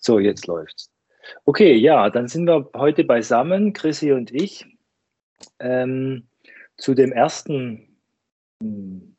So, 0.00 0.18
jetzt 0.18 0.46
läuft's. 0.46 0.90
Okay, 1.44 1.74
ja, 1.74 2.10
dann 2.10 2.28
sind 2.28 2.46
wir 2.46 2.70
heute 2.74 3.04
beisammen, 3.04 3.72
Chrissy 3.72 4.12
und 4.12 4.32
ich, 4.32 4.66
ähm, 5.58 6.26
zu 6.76 6.94
dem 6.94 7.12
ersten, 7.12 7.96
hm, 8.62 9.16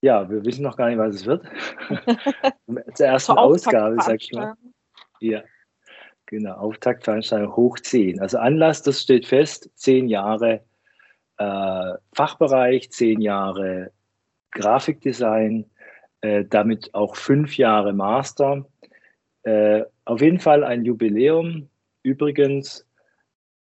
ja, 0.00 0.28
wir 0.28 0.44
wissen 0.44 0.62
noch 0.62 0.76
gar 0.76 0.88
nicht, 0.88 0.98
was 0.98 1.14
es 1.14 1.26
wird. 1.26 1.46
Zur 2.94 3.06
ersten 3.06 3.32
Ausgabe, 3.32 3.96
sag 4.00 4.20
ich 4.20 4.32
mal. 4.32 4.54
Ja, 5.20 5.42
genau, 6.26 6.54
Auftaktveranstaltung 6.56 7.56
hoch 7.56 7.78
10. 7.78 8.20
Also 8.20 8.38
Anlass, 8.38 8.82
das 8.82 9.00
steht 9.00 9.26
fest, 9.26 9.70
zehn 9.76 10.08
Jahre 10.08 10.64
äh, 11.38 11.94
Fachbereich, 12.12 12.90
zehn 12.90 13.20
Jahre 13.20 13.92
Grafikdesign, 14.50 15.70
äh, 16.20 16.44
damit 16.44 16.94
auch 16.94 17.16
fünf 17.16 17.56
Jahre 17.56 17.92
Master. 17.92 18.66
Äh, 19.44 19.84
auf 20.04 20.20
jeden 20.20 20.40
Fall 20.40 20.64
ein 20.64 20.84
Jubiläum. 20.84 21.68
Übrigens 22.02 22.86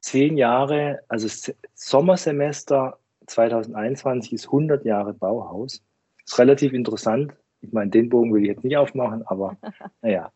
zehn 0.01 0.37
Jahre, 0.37 1.01
also 1.09 1.29
Sommersemester 1.75 2.99
2021 3.27 4.33
ist 4.33 4.47
100 4.47 4.85
Jahre 4.85 5.15
Bauhaus. 5.15 5.83
Ist 6.25 6.39
relativ 6.39 6.73
interessant. 6.73 7.33
Ich 7.61 7.73
meine, 7.73 7.91
den 7.91 8.09
Bogen 8.09 8.33
will 8.33 8.43
ich 8.43 8.49
jetzt 8.49 8.65
nicht 8.65 8.77
aufmachen, 8.77 9.27
aber 9.27 9.57
naja. 10.03 10.33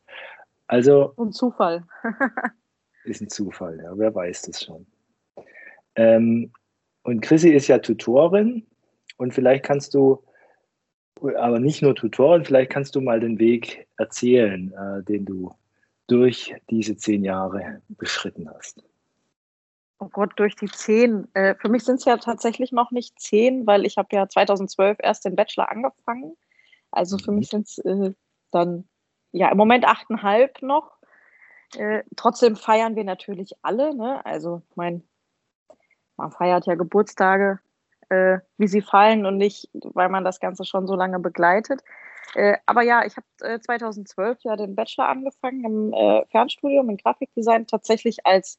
Also. 0.66 1.14
Ein 1.16 1.32
Zufall. 1.32 1.84
ist 3.04 3.20
ein 3.20 3.28
Zufall, 3.28 3.80
ja. 3.82 3.96
Wer 3.96 4.14
weiß 4.14 4.42
das 4.42 4.64
schon. 4.64 4.86
Ähm, 5.96 6.52
und 7.02 7.20
Chrissy 7.20 7.50
ist 7.50 7.68
ja 7.68 7.78
Tutorin 7.78 8.66
und 9.18 9.34
vielleicht 9.34 9.64
kannst 9.64 9.94
du, 9.94 10.22
aber 11.20 11.58
nicht 11.58 11.82
nur 11.82 11.94
Tutorin, 11.94 12.44
vielleicht 12.44 12.70
kannst 12.70 12.94
du 12.94 13.00
mal 13.00 13.20
den 13.20 13.38
Weg 13.38 13.86
erzählen, 13.96 14.72
äh, 14.72 15.02
den 15.02 15.24
du 15.24 15.54
durch 16.06 16.54
diese 16.70 16.96
zehn 16.96 17.24
Jahre 17.24 17.80
beschritten 17.88 18.48
hast. 18.50 18.84
Oh 20.00 20.08
Gott, 20.08 20.32
durch 20.36 20.56
die 20.56 20.66
zehn. 20.66 21.28
Äh, 21.34 21.54
für 21.54 21.68
mich 21.68 21.84
sind 21.84 21.96
es 21.96 22.04
ja 22.04 22.16
tatsächlich 22.16 22.72
noch 22.72 22.90
nicht 22.90 23.18
zehn, 23.18 23.66
weil 23.66 23.86
ich 23.86 23.96
habe 23.96 24.08
ja 24.12 24.28
2012 24.28 24.98
erst 25.00 25.24
den 25.24 25.36
Bachelor 25.36 25.70
angefangen. 25.70 26.36
Also 26.90 27.16
für 27.16 27.30
mhm. 27.30 27.38
mich 27.38 27.48
sind 27.48 27.68
es 27.68 27.78
äh, 27.78 28.12
dann 28.50 28.86
ja 29.32 29.50
im 29.50 29.56
Moment 29.56 29.86
achteinhalb 29.86 30.60
noch. 30.62 30.98
Äh, 31.76 32.02
trotzdem 32.16 32.56
feiern 32.56 32.96
wir 32.96 33.04
natürlich 33.04 33.54
alle. 33.62 33.94
Ne? 33.94 34.24
Also 34.26 34.62
mein 34.74 35.04
man 36.16 36.30
feiert 36.30 36.66
ja 36.66 36.74
Geburtstage, 36.74 37.58
äh, 38.08 38.38
wie 38.58 38.68
sie 38.68 38.82
fallen 38.82 39.26
und 39.26 39.36
nicht, 39.36 39.68
weil 39.72 40.08
man 40.08 40.24
das 40.24 40.40
Ganze 40.40 40.64
schon 40.64 40.86
so 40.86 40.94
lange 40.94 41.18
begleitet. 41.18 41.82
Äh, 42.34 42.58
aber 42.66 42.82
ja, 42.82 43.04
ich 43.04 43.16
habe 43.16 43.26
äh, 43.40 43.60
2012 43.60 44.38
ja 44.42 44.56
den 44.56 44.74
Bachelor 44.74 45.08
angefangen 45.08 45.64
im 45.64 45.92
äh, 45.92 46.24
Fernstudium 46.26 46.90
in 46.90 46.96
Grafikdesign, 46.96 47.66
tatsächlich 47.66 48.26
als 48.26 48.58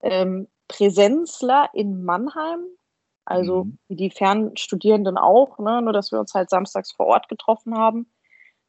ähm, 0.00 0.48
Präsenzler 0.68 1.70
in 1.72 2.04
Mannheim. 2.04 2.60
Also 3.24 3.64
mhm. 3.64 3.78
wie 3.88 3.96
die 3.96 4.10
Fernstudierenden 4.10 5.18
auch, 5.18 5.58
ne? 5.58 5.82
nur 5.82 5.92
dass 5.92 6.12
wir 6.12 6.20
uns 6.20 6.34
halt 6.34 6.48
samstags 6.48 6.92
vor 6.92 7.06
Ort 7.06 7.28
getroffen 7.28 7.76
haben. 7.76 8.12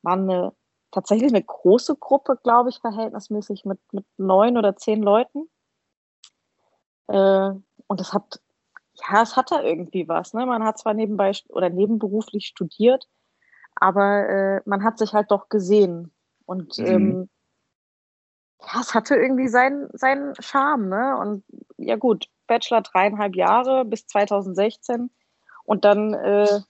War 0.02 0.14
eine, 0.14 0.54
tatsächlich 0.92 1.32
eine 1.32 1.44
große 1.44 1.96
Gruppe, 1.98 2.40
glaube 2.42 2.70
ich, 2.70 2.80
verhältnismäßig 2.80 3.66
mit, 3.66 3.80
mit 3.92 4.06
neun 4.18 4.58
oder 4.58 4.76
zehn 4.76 5.04
Leuten. 5.04 5.48
Äh, 7.08 7.52
und 7.88 8.00
das 8.00 8.14
hat, 8.14 8.40
ja, 9.00 9.22
es 9.22 9.36
hat 9.36 9.52
da 9.52 9.62
irgendwie 9.62 10.08
was. 10.08 10.34
Ne? 10.34 10.46
Man 10.46 10.64
hat 10.64 10.80
zwar 10.80 10.94
nebenbei 10.94 11.32
oder 11.50 11.70
nebenberuflich 11.70 12.48
studiert, 12.48 13.08
aber 13.76 14.28
äh, 14.28 14.62
man 14.66 14.84
hat 14.84 14.98
sich 14.98 15.14
halt 15.14 15.32
doch 15.32 15.50
gesehen. 15.50 16.14
Und 16.46 16.78
mhm. 16.78 16.86
ähm, 16.86 17.30
ja, 18.62 18.82
es 18.82 18.94
hatte 18.94 19.16
irgendwie 19.16 19.48
seinen, 19.48 19.90
seinen 19.94 20.34
Charme. 20.42 20.90
Ne? 20.90 21.18
Und 21.18 21.44
ja 21.78 21.96
gut, 21.96 22.28
Bachelor 22.48 22.82
dreieinhalb 22.82 23.36
Jahre 23.36 23.86
bis 23.86 24.08
2016. 24.08 25.12
Und 25.64 25.86
dann, 25.86 26.14
äh, 26.14 26.62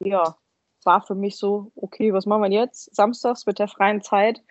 ja, 0.00 0.36
war 0.84 1.02
für 1.02 1.14
mich 1.14 1.38
so, 1.38 1.72
okay, 1.76 2.12
was 2.12 2.26
machen 2.26 2.42
wir 2.42 2.50
jetzt? 2.50 2.94
Samstags 2.94 3.46
mit 3.46 3.58
der 3.58 3.68
freien 3.68 4.02
Zeit. 4.02 4.42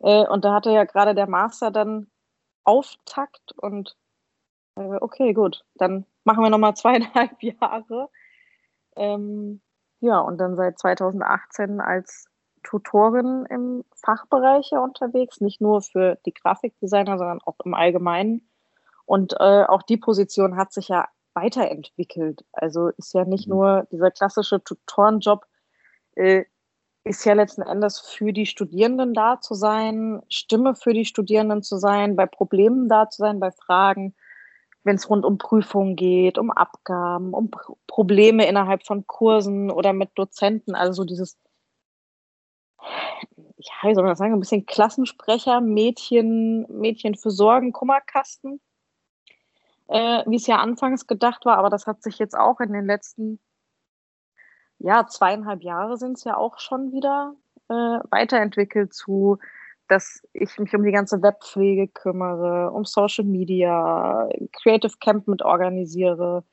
Äh, 0.00 0.26
und 0.26 0.44
da 0.44 0.54
hatte 0.54 0.70
ja 0.70 0.84
gerade 0.84 1.14
der 1.14 1.28
Master 1.28 1.70
dann 1.70 2.08
Auftakt 2.64 3.52
und 3.56 3.96
äh, 4.76 4.96
okay, 5.00 5.32
gut, 5.32 5.64
dann 5.74 6.06
machen 6.24 6.42
wir 6.42 6.50
nochmal 6.50 6.74
zweieinhalb 6.74 7.42
Jahre. 7.42 8.08
Ähm, 8.96 9.60
ja, 10.00 10.18
und 10.18 10.38
dann 10.38 10.56
seit 10.56 10.78
2018 10.78 11.80
als 11.80 12.26
Tutorin 12.62 13.46
im 13.50 13.84
Fachbereich 13.94 14.72
unterwegs, 14.72 15.40
nicht 15.40 15.60
nur 15.60 15.82
für 15.82 16.18
die 16.26 16.34
Grafikdesigner, 16.34 17.18
sondern 17.18 17.40
auch 17.44 17.56
im 17.64 17.74
Allgemeinen. 17.74 18.48
Und 19.04 19.34
äh, 19.40 19.64
auch 19.64 19.82
die 19.82 19.96
Position 19.96 20.56
hat 20.56 20.72
sich 20.72 20.88
ja 20.88 21.08
weiterentwickelt. 21.34 22.44
Also 22.52 22.88
ist 22.88 23.14
ja 23.14 23.24
nicht 23.24 23.48
mhm. 23.48 23.54
nur 23.54 23.86
dieser 23.90 24.10
klassische 24.10 24.62
Tutorenjob, 24.62 25.44
äh, 26.14 26.44
ist 27.04 27.24
ja 27.24 27.32
letzten 27.32 27.62
Endes 27.62 27.98
für 28.00 28.32
die 28.32 28.46
Studierenden 28.46 29.12
da 29.12 29.40
zu 29.40 29.54
sein, 29.54 30.22
Stimme 30.28 30.76
für 30.76 30.92
die 30.92 31.04
Studierenden 31.04 31.62
zu 31.62 31.78
sein, 31.78 32.14
bei 32.14 32.26
Problemen 32.26 32.88
da 32.88 33.10
zu 33.10 33.22
sein, 33.22 33.40
bei 33.40 33.50
Fragen, 33.50 34.14
wenn 34.84 34.96
es 34.96 35.08
rund 35.08 35.24
um 35.24 35.38
Prüfungen 35.38 35.96
geht, 35.96 36.38
um 36.38 36.50
Abgaben, 36.50 37.32
um 37.34 37.50
Probleme 37.86 38.46
innerhalb 38.46 38.84
von 38.84 39.06
Kursen 39.06 39.70
oder 39.70 39.92
mit 39.92 40.10
Dozenten, 40.16 40.74
also 40.74 40.92
so 40.92 41.04
dieses, 41.04 41.38
ja, 42.80 43.88
wie 43.88 43.94
soll 43.94 44.02
man 44.02 44.12
das 44.12 44.18
sagen, 44.18 44.32
ein 44.32 44.40
bisschen 44.40 44.66
Klassensprecher, 44.66 45.60
Mädchen, 45.60 46.66
Mädchen 46.68 47.14
für 47.14 47.30
Sorgen, 47.30 47.72
Kummerkasten, 47.72 48.60
äh, 49.88 50.24
wie 50.26 50.36
es 50.36 50.46
ja 50.46 50.58
anfangs 50.58 51.06
gedacht 51.06 51.44
war, 51.44 51.58
aber 51.58 51.70
das 51.70 51.86
hat 51.86 52.02
sich 52.02 52.18
jetzt 52.18 52.36
auch 52.36 52.60
in 52.60 52.72
den 52.72 52.86
letzten, 52.86 53.38
ja, 54.78 55.06
zweieinhalb 55.06 55.62
Jahre 55.62 55.96
sind 55.96 56.18
es 56.18 56.24
ja 56.24 56.36
auch 56.36 56.58
schon 56.58 56.92
wieder 56.92 57.34
äh, 57.68 58.00
weiterentwickelt 58.10 58.92
zu 58.92 59.38
dass 59.92 60.22
ich 60.32 60.58
mich 60.58 60.74
um 60.74 60.84
die 60.84 60.90
ganze 60.90 61.20
Webpflege 61.20 61.86
kümmere, 61.86 62.70
um 62.70 62.86
Social 62.86 63.26
Media, 63.26 64.26
Creative 64.52 64.94
Camp 65.00 65.28
mit 65.28 65.42
organisiere. 65.42 66.44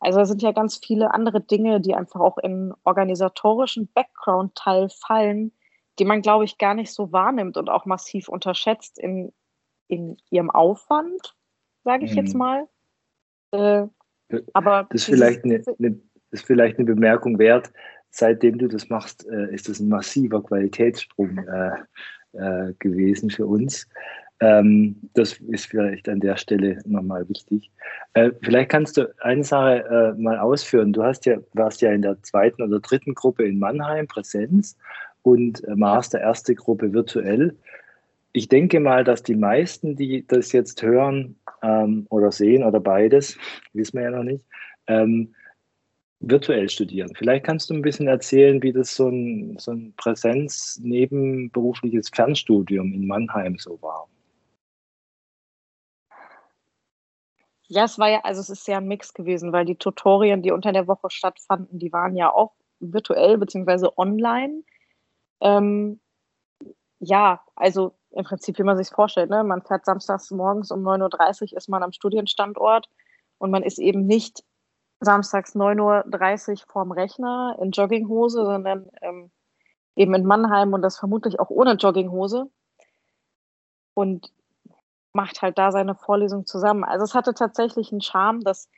Also 0.00 0.20
es 0.20 0.28
sind 0.28 0.42
ja 0.42 0.50
ganz 0.50 0.80
viele 0.84 1.14
andere 1.14 1.40
Dinge, 1.40 1.80
die 1.80 1.94
einfach 1.94 2.18
auch 2.18 2.36
in 2.38 2.74
organisatorischen 2.82 3.88
Background-Teil 3.94 4.88
fallen, 4.90 5.52
die 6.00 6.04
man, 6.04 6.20
glaube 6.20 6.46
ich, 6.46 6.58
gar 6.58 6.74
nicht 6.74 6.92
so 6.92 7.12
wahrnimmt 7.12 7.56
und 7.56 7.70
auch 7.70 7.86
massiv 7.86 8.28
unterschätzt 8.28 8.98
in, 8.98 9.32
in 9.86 10.16
ihrem 10.30 10.50
Aufwand, 10.50 11.36
sage 11.84 12.06
ich 12.06 12.10
mhm. 12.10 12.18
jetzt 12.18 12.34
mal. 12.34 12.68
Äh, 13.52 13.86
aber 14.52 14.88
das 14.90 15.02
ist, 15.02 15.14
vielleicht 15.14 15.44
eine, 15.44 15.62
eine, 15.78 16.00
ist 16.32 16.44
vielleicht 16.44 16.78
eine 16.78 16.86
Bemerkung 16.86 17.38
wert. 17.38 17.72
Seitdem 18.10 18.58
du 18.58 18.66
das 18.66 18.88
machst, 18.88 19.28
äh, 19.28 19.54
ist 19.54 19.68
das 19.68 19.78
ein 19.78 19.88
massiver 19.88 20.42
Qualitätssprung 20.42 21.38
äh, 21.38 21.76
äh, 22.34 22.72
gewesen 22.78 23.30
für 23.30 23.46
uns. 23.46 23.88
Ähm, 24.40 24.96
das 25.14 25.34
ist 25.48 25.66
vielleicht 25.66 26.08
an 26.08 26.20
der 26.20 26.36
Stelle 26.36 26.80
nochmal 26.84 27.28
wichtig. 27.28 27.70
Äh, 28.14 28.32
vielleicht 28.42 28.70
kannst 28.70 28.96
du 28.96 29.12
eine 29.20 29.44
Sache 29.44 29.84
äh, 30.16 30.20
mal 30.20 30.38
ausführen. 30.38 30.92
Du 30.92 31.02
hast 31.02 31.24
ja, 31.26 31.38
warst 31.52 31.80
ja 31.80 31.92
in 31.92 32.02
der 32.02 32.20
zweiten 32.22 32.62
oder 32.62 32.80
dritten 32.80 33.14
Gruppe 33.14 33.44
in 33.44 33.58
Mannheim 33.58 34.06
Präsenz 34.06 34.76
und 35.22 35.62
äh, 35.64 35.74
Master 35.76 36.20
erste 36.20 36.54
Gruppe 36.54 36.92
virtuell. 36.92 37.56
Ich 38.32 38.48
denke 38.48 38.80
mal, 38.80 39.04
dass 39.04 39.22
die 39.22 39.36
meisten, 39.36 39.94
die 39.94 40.26
das 40.26 40.50
jetzt 40.50 40.82
hören 40.82 41.36
ähm, 41.62 42.06
oder 42.10 42.32
sehen 42.32 42.64
oder 42.64 42.80
beides, 42.80 43.38
wissen 43.72 43.98
wir 43.98 44.04
ja 44.04 44.10
noch 44.10 44.24
nicht, 44.24 44.44
ähm, 44.88 45.32
virtuell 46.28 46.68
studieren. 46.68 47.14
Vielleicht 47.14 47.44
kannst 47.44 47.70
du 47.70 47.74
ein 47.74 47.82
bisschen 47.82 48.08
erzählen, 48.08 48.60
wie 48.62 48.72
das 48.72 48.94
so 48.94 49.08
ein, 49.08 49.56
so 49.58 49.72
ein 49.72 49.94
Präsenz-nebenberufliches 49.96 52.10
Fernstudium 52.10 52.92
in 52.92 53.06
Mannheim 53.06 53.56
so 53.58 53.80
war. 53.82 54.08
Ja, 57.66 57.84
es 57.84 57.98
war 57.98 58.10
ja, 58.10 58.20
also 58.24 58.40
es 58.40 58.50
ist 58.50 58.68
ja 58.68 58.76
ein 58.78 58.86
Mix 58.86 59.14
gewesen, 59.14 59.52
weil 59.52 59.64
die 59.64 59.76
Tutorien, 59.76 60.42
die 60.42 60.50
unter 60.50 60.72
der 60.72 60.86
Woche 60.86 61.08
stattfanden, 61.10 61.78
die 61.78 61.92
waren 61.92 62.16
ja 62.16 62.32
auch 62.32 62.52
virtuell 62.80 63.38
bzw. 63.38 63.88
online. 63.96 64.62
Ähm, 65.40 66.00
ja, 67.00 67.40
also 67.56 67.94
im 68.10 68.24
Prinzip, 68.24 68.58
wie 68.58 68.64
man 68.64 68.76
sich 68.76 68.88
vorstellt, 68.88 69.30
ne? 69.30 69.44
man 69.44 69.62
fährt 69.62 69.84
samstags 69.84 70.30
morgens 70.30 70.70
um 70.70 70.86
9.30 70.86 71.52
Uhr 71.52 71.58
ist 71.58 71.68
man 71.68 71.82
am 71.82 71.92
Studienstandort 71.92 72.88
und 73.38 73.50
man 73.50 73.62
ist 73.62 73.78
eben 73.78 74.06
nicht 74.06 74.42
samstags 75.04 75.54
9.30 75.54 76.50
Uhr 76.50 76.56
vorm 76.68 76.92
Rechner 76.92 77.56
in 77.60 77.70
Jogginghose, 77.70 78.44
sondern 78.44 78.88
ähm, 79.02 79.30
eben 79.96 80.14
in 80.14 80.24
Mannheim 80.26 80.72
und 80.72 80.82
das 80.82 80.98
vermutlich 80.98 81.40
auch 81.40 81.50
ohne 81.50 81.74
Jogginghose. 81.74 82.50
Und 83.94 84.32
macht 85.12 85.42
halt 85.42 85.58
da 85.58 85.70
seine 85.70 85.94
Vorlesung 85.94 86.46
zusammen. 86.46 86.84
Also 86.84 87.04
es 87.04 87.14
hatte 87.14 87.34
tatsächlich 87.34 87.92
einen 87.92 88.00
Charme, 88.00 88.40
dass, 88.40 88.68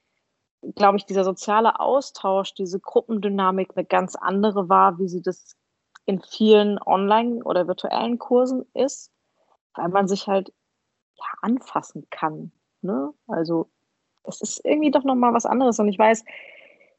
glaube 0.75 0.99
ich, 0.99 1.07
dieser 1.07 1.25
soziale 1.25 1.81
Austausch, 1.81 2.53
diese 2.55 2.79
Gruppendynamik 2.79 3.73
eine 3.75 3.87
ganz 3.87 4.17
andere 4.17 4.69
war, 4.69 4.99
wie 4.99 5.09
sie 5.09 5.23
das 5.23 5.57
in 6.05 6.21
vielen 6.21 6.79
Online- 6.79 7.43
oder 7.43 7.67
virtuellen 7.67 8.19
Kursen 8.19 8.65
ist. 8.75 9.11
weil 9.75 9.89
man 9.91 10.09
sich 10.09 10.27
halt 10.27 10.53
ja, 11.17 11.25
anfassen 11.43 12.07
kann. 12.11 12.53
Ne? 12.81 13.13
Also 13.27 13.71
es 14.29 14.41
ist 14.41 14.65
irgendwie 14.65 14.91
doch 14.91 15.05
nochmal 15.05 15.35
was 15.35 15.47
anderes. 15.47 15.79
Und 15.79 15.89
ich 15.89 15.99
weiß, 15.99 16.25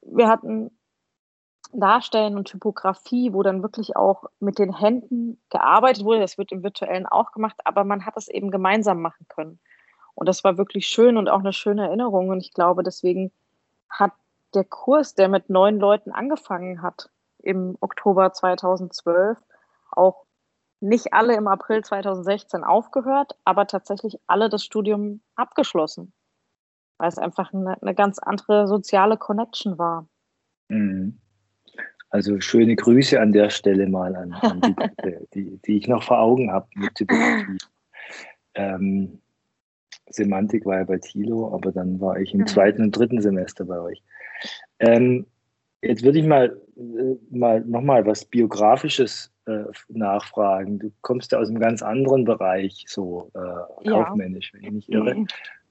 wir 0.02 0.28
hatten 0.28 0.72
Darstellen 1.74 2.38
und 2.38 2.46
Typografie, 2.46 3.34
wo 3.34 3.44
dann 3.44 3.62
wirklich 3.62 3.96
auch 3.96 4.26
mit 4.40 4.58
den 4.60 4.74
Händen 4.74 5.42
gearbeitet 5.50 6.06
wurde. 6.06 6.22
Das 6.22 6.38
wird 6.38 6.52
im 6.52 6.64
Virtuellen 6.64 7.06
auch 7.06 7.32
gemacht, 7.32 7.58
aber 7.66 7.84
man 7.84 8.06
hat 8.06 8.16
es 8.18 8.28
eben 8.28 8.52
gemeinsam 8.52 9.02
machen 9.02 9.26
können. 9.28 9.60
Und 10.16 10.28
das 10.28 10.44
war 10.44 10.58
wirklich 10.58 10.88
schön 10.88 11.18
und 11.18 11.30
auch 11.30 11.40
eine 11.40 11.54
schöne 11.54 11.88
Erinnerung. 11.88 12.30
Und 12.30 12.40
ich 12.40 12.54
glaube, 12.54 12.84
deswegen 12.84 13.32
hat 13.90 14.14
der 14.54 14.64
Kurs, 14.64 15.14
der 15.14 15.28
mit 15.28 15.50
neun 15.50 15.80
Leuten 15.80 16.12
angefangen 16.12 16.82
hat 16.82 17.10
im 17.40 17.78
Oktober 17.82 18.34
2012, 18.34 19.38
auch 19.92 20.26
nicht 20.80 21.14
alle 21.14 21.36
im 21.36 21.48
April 21.48 21.84
2016 21.84 22.64
aufgehört, 22.64 23.38
aber 23.46 23.68
tatsächlich 23.68 24.20
alle 24.28 24.50
das 24.50 24.64
Studium 24.64 25.22
abgeschlossen, 25.36 26.14
weil 26.98 27.10
es 27.10 27.18
einfach 27.18 27.54
eine, 27.54 27.82
eine 27.82 27.96
ganz 27.96 28.20
andere 28.20 28.68
soziale 28.68 29.18
Connection 29.18 29.78
war. 29.78 30.08
Mhm. 30.70 31.18
Also 32.10 32.40
schöne 32.40 32.76
Grüße 32.76 33.20
an 33.20 33.34
der 33.34 33.50
Stelle 33.50 33.88
mal 33.88 34.16
an, 34.16 34.34
an 34.34 34.62
die, 34.62 34.76
die, 35.34 35.58
die, 35.66 35.78
ich 35.78 35.88
noch 35.88 36.04
vor 36.04 36.20
Augen 36.20 36.52
habe 36.52 36.68
mit 36.76 36.96
Typografie. 36.96 37.58
Ähm, 38.56 39.20
Semantik 40.10 40.66
war 40.66 40.78
ja 40.78 40.84
bei 40.86 40.98
Thilo, 40.98 41.54
aber 41.54 41.72
dann 41.72 42.00
war 42.00 42.18
ich 42.20 42.34
im 42.34 42.42
mhm. 42.42 42.48
zweiten 42.48 42.82
und 42.84 42.98
dritten 42.98 43.22
Semester 43.22 43.66
bei 43.66 43.80
euch. 43.80 44.02
Ähm, 44.80 45.26
jetzt 45.82 46.04
würde 46.04 46.20
ich 46.20 46.26
mal, 46.26 46.60
äh, 46.78 47.16
mal 47.30 47.62
nochmal 47.62 48.06
was 48.06 48.24
Biografisches 48.26 49.32
äh, 49.46 49.66
nachfragen. 49.90 50.80
Du 50.80 50.92
kommst 51.02 51.32
ja 51.34 51.40
aus 51.40 51.50
einem 51.50 51.60
ganz 51.60 51.82
anderen 51.82 52.24
Bereich, 52.24 52.86
so 52.88 53.32
äh, 53.34 53.90
kaufmännisch, 53.90 54.54
ja. 54.54 54.60
wenn 54.60 54.66
ich 54.66 54.74
nicht 54.74 54.90
irre. 54.90 55.26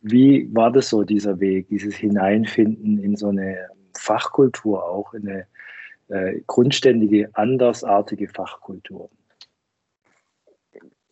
Wie 0.08 0.49
war 0.55 0.70
das 0.70 0.88
so, 0.88 1.03
dieser 1.03 1.41
Weg, 1.41 1.69
dieses 1.69 1.97
Hineinfinden 1.97 2.99
in 3.03 3.17
so 3.17 3.29
eine 3.29 3.69
Fachkultur, 3.99 4.85
auch 4.88 5.12
in 5.14 5.29
eine 5.29 5.47
äh, 6.08 6.43
grundständige, 6.47 7.29
andersartige 7.32 8.29
Fachkultur? 8.29 9.11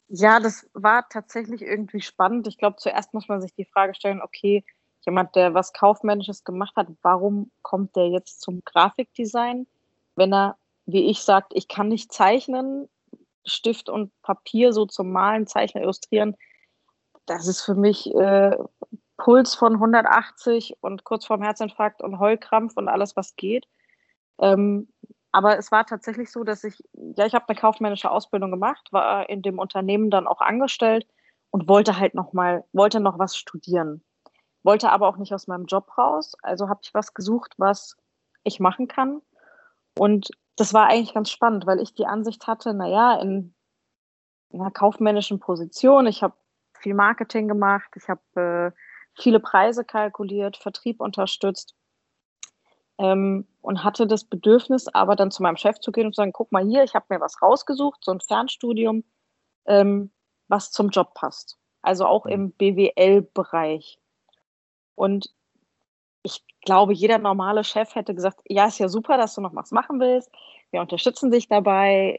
Ja, 0.08 0.38
das 0.38 0.70
war 0.75 1.08
tatsächlich 1.08 1.62
irgendwie 1.62 2.02
spannend. 2.02 2.46
Ich 2.46 2.56
glaube, 2.56 2.76
zuerst 2.76 3.12
muss 3.14 3.26
man 3.26 3.41
sich 3.41 3.52
die 3.55 3.64
Frage 3.64 3.96
stellen, 3.96 4.23
okay, 4.23 4.64
jemand, 5.05 5.35
der 5.35 5.55
was 5.55 5.73
Kaufmännisches 5.73 6.44
gemacht 6.44 6.76
hat, 6.76 6.87
warum 7.02 7.50
kommt 7.62 7.96
der 7.96 8.11
jetzt 8.11 8.43
zum 8.43 8.62
Grafikdesign, 8.64 9.67
wenn 10.14 10.32
er, 10.32 10.56
wie 10.87 11.11
ich 11.11 11.19
sagt, 11.23 11.52
ich 11.56 11.67
kann 11.67 11.88
nicht 11.88 12.12
zeichnen, 12.12 12.88
Stift 13.44 13.88
und 13.88 14.12
Papier 14.23 14.73
so 14.73 14.87
zum 14.87 15.11
Malen, 15.11 15.49
Zeichnen, 15.49 15.82
Illustrieren, 15.82 16.37
das 17.26 17.47
ist 17.47 17.62
für 17.62 17.75
mich 17.75 18.15
äh, 18.15 18.56
Puls 19.17 19.55
von 19.55 19.75
180 19.75 20.76
und 20.81 21.05
kurz 21.05 21.25
vorm 21.26 21.43
Herzinfarkt 21.43 22.03
und 22.03 22.19
Heulkrampf 22.19 22.76
und 22.76 22.88
alles, 22.88 23.17
was 23.17 23.37
geht. 23.37 23.67
Ähm, 24.38 24.88
aber 25.32 25.59
es 25.59 25.73
war 25.73 25.87
tatsächlich 25.87 26.31
so, 26.31 26.44
dass 26.44 26.65
ich, 26.65 26.82
ja, 26.93 27.26
ich 27.26 27.35
habe 27.35 27.49
eine 27.49 27.59
kaufmännische 27.59 28.11
Ausbildung 28.11 28.50
gemacht, 28.50 28.93
war 28.93 29.29
in 29.29 29.43
dem 29.43 29.59
Unternehmen 29.59 30.11
dann 30.11 30.26
auch 30.26 30.41
angestellt 30.41 31.06
und 31.50 31.69
wollte 31.69 31.99
halt 31.99 32.15
noch 32.15 32.32
mal, 32.32 32.65
wollte 32.73 33.00
noch 33.00 33.19
was 33.19 33.37
studieren 33.37 34.03
wollte 34.65 34.91
aber 34.91 35.06
auch 35.06 35.19
nicht 35.19 35.32
aus 35.32 35.47
meinem 35.47 35.67
Job 35.67 35.97
raus. 35.97 36.32
Also 36.43 36.69
habe 36.69 36.81
ich 36.82 36.93
was 36.94 37.15
gesucht, 37.15 37.55
was 37.59 37.97
ich 38.43 38.59
machen 38.59 38.88
kann. 38.88 39.20
Und 39.97 40.31
das 40.56 40.75
war 40.75 40.88
eigentlich 40.88 41.15
ganz 41.15 41.31
spannend, 41.31 41.67
weil 41.67 41.81
ich 41.81 41.94
die 41.94 42.06
Ansicht 42.06 42.47
hatte, 42.47 42.75
naja, 42.75 43.20
in 43.20 43.55
einer 44.53 44.70
kaufmännischen 44.70 45.38
Position, 45.38 46.06
ich 46.06 46.23
habe 46.23 46.35
viel 46.84 46.94
Marketing 46.94 47.48
gemacht, 47.48 47.90
ich 47.96 48.08
habe 48.08 48.20
äh, 48.36 49.20
viele 49.20 49.40
Preise 49.40 49.84
kalkuliert, 49.84 50.58
Vertrieb 50.58 51.00
unterstützt 51.00 51.75
ähm, 52.98 53.48
und 53.62 53.82
hatte 53.82 54.06
das 54.06 54.25
Bedürfnis, 54.25 54.86
aber 54.88 55.16
dann 55.16 55.31
zu 55.31 55.42
meinem 55.42 55.56
Chef 55.56 55.81
zu 55.81 55.92
gehen 55.92 56.06
und 56.06 56.14
zu 56.14 56.20
sagen, 56.20 56.32
guck 56.32 56.52
mal 56.52 56.64
hier, 56.64 56.84
ich 56.84 56.94
habe 56.94 57.06
mir 57.08 57.20
was 57.20 57.40
rausgesucht, 57.40 58.04
so 58.04 58.12
ein 58.12 58.20
Fernstudium, 58.20 59.02
ähm, 59.66 60.12
was 60.48 60.70
zum 60.70 60.90
Job 60.90 61.14
passt. 61.14 61.56
Also 61.81 62.04
auch 62.04 62.26
im 62.26 62.52
BWL-Bereich. 62.52 63.98
Und 64.94 65.34
ich 66.22 66.44
glaube, 66.64 66.92
jeder 66.92 67.19
normale 67.19 67.64
Chef 67.64 67.94
hätte 67.94 68.14
gesagt, 68.14 68.40
ja, 68.46 68.66
ist 68.66 68.78
ja 68.78 68.88
super, 68.88 69.16
dass 69.16 69.34
du 69.34 69.40
noch 69.40 69.54
was 69.54 69.70
machen 69.70 70.00
willst. 70.00 70.31
Wir 70.70 70.81
unterstützen 70.81 71.31
dich 71.31 71.48
dabei, 71.48 72.19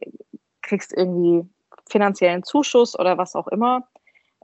kriegst 0.62 0.92
irgendwie 0.92 1.48
finanziellen 1.88 2.44
Zuschuss 2.44 2.98
oder 2.98 3.18
was 3.18 3.36
auch 3.36 3.48
immer. 3.48 3.88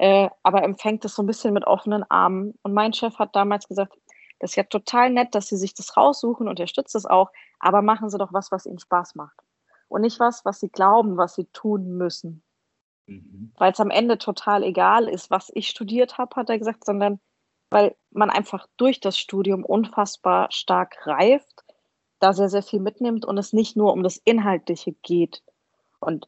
Äh, 0.01 0.31
aber 0.42 0.63
empfängt 0.63 1.06
es 1.06 1.13
so 1.13 1.21
ein 1.21 1.27
bisschen 1.27 1.53
mit 1.53 1.68
offenen 1.68 2.03
Armen. 2.09 2.57
Und 2.63 2.74
mein 2.74 2.92
Chef 2.92 3.19
hat 3.19 3.36
damals 3.36 3.68
gesagt, 3.68 3.94
das 4.39 4.50
ist 4.50 4.56
ja 4.56 4.63
total 4.63 5.12
nett, 5.12 5.36
dass 5.36 5.48
Sie 5.48 5.57
sich 5.57 5.75
das 5.75 5.95
raussuchen, 5.95 6.48
unterstützt 6.48 6.95
es 6.95 7.06
auch, 7.06 7.30
aber 7.59 7.83
machen 7.83 8.09
Sie 8.09 8.18
doch 8.18 8.33
was, 8.33 8.51
was 8.51 8.65
Ihnen 8.65 8.80
Spaß 8.80 9.13
macht. 9.13 9.38
Und 9.89 10.01
nicht 10.01 10.19
was, 10.19 10.44
was 10.44 10.59
Sie 10.59 10.69
glauben, 10.69 11.18
was 11.18 11.36
Sie 11.36 11.45
tun 11.53 11.98
müssen. 11.98 12.42
Mhm. 13.06 13.51
Weil 13.59 13.74
es 13.74 13.80
am 13.80 13.92
Ende 13.92 14.18
total 14.18 14.63
egal 14.63 15.07
ist, 15.07 15.30
was 15.30 15.51
ich 15.53 15.69
studiert 15.69 16.18
habe, 16.18 16.36
hat 16.36 16.50
er 16.50 16.57
gesagt, 16.57 16.83
sondern 16.83 17.19
weil 17.69 17.95
man 18.09 18.31
einfach 18.31 18.65
durch 18.77 19.01
das 19.01 19.19
Studium 19.19 19.63
unfassbar 19.63 20.51
stark 20.51 21.06
reift, 21.06 21.63
da 22.18 22.33
sehr, 22.33 22.50
sehr 22.50 22.63
viel 22.63 22.80
mitnimmt 22.80 23.24
und 23.24 23.38
es 23.38 23.54
nicht 23.54 23.77
nur 23.77 23.94
um 23.94 24.01
das 24.01 24.18
Inhaltliche 24.18 24.94
geht. 25.04 25.44
Und 26.00 26.27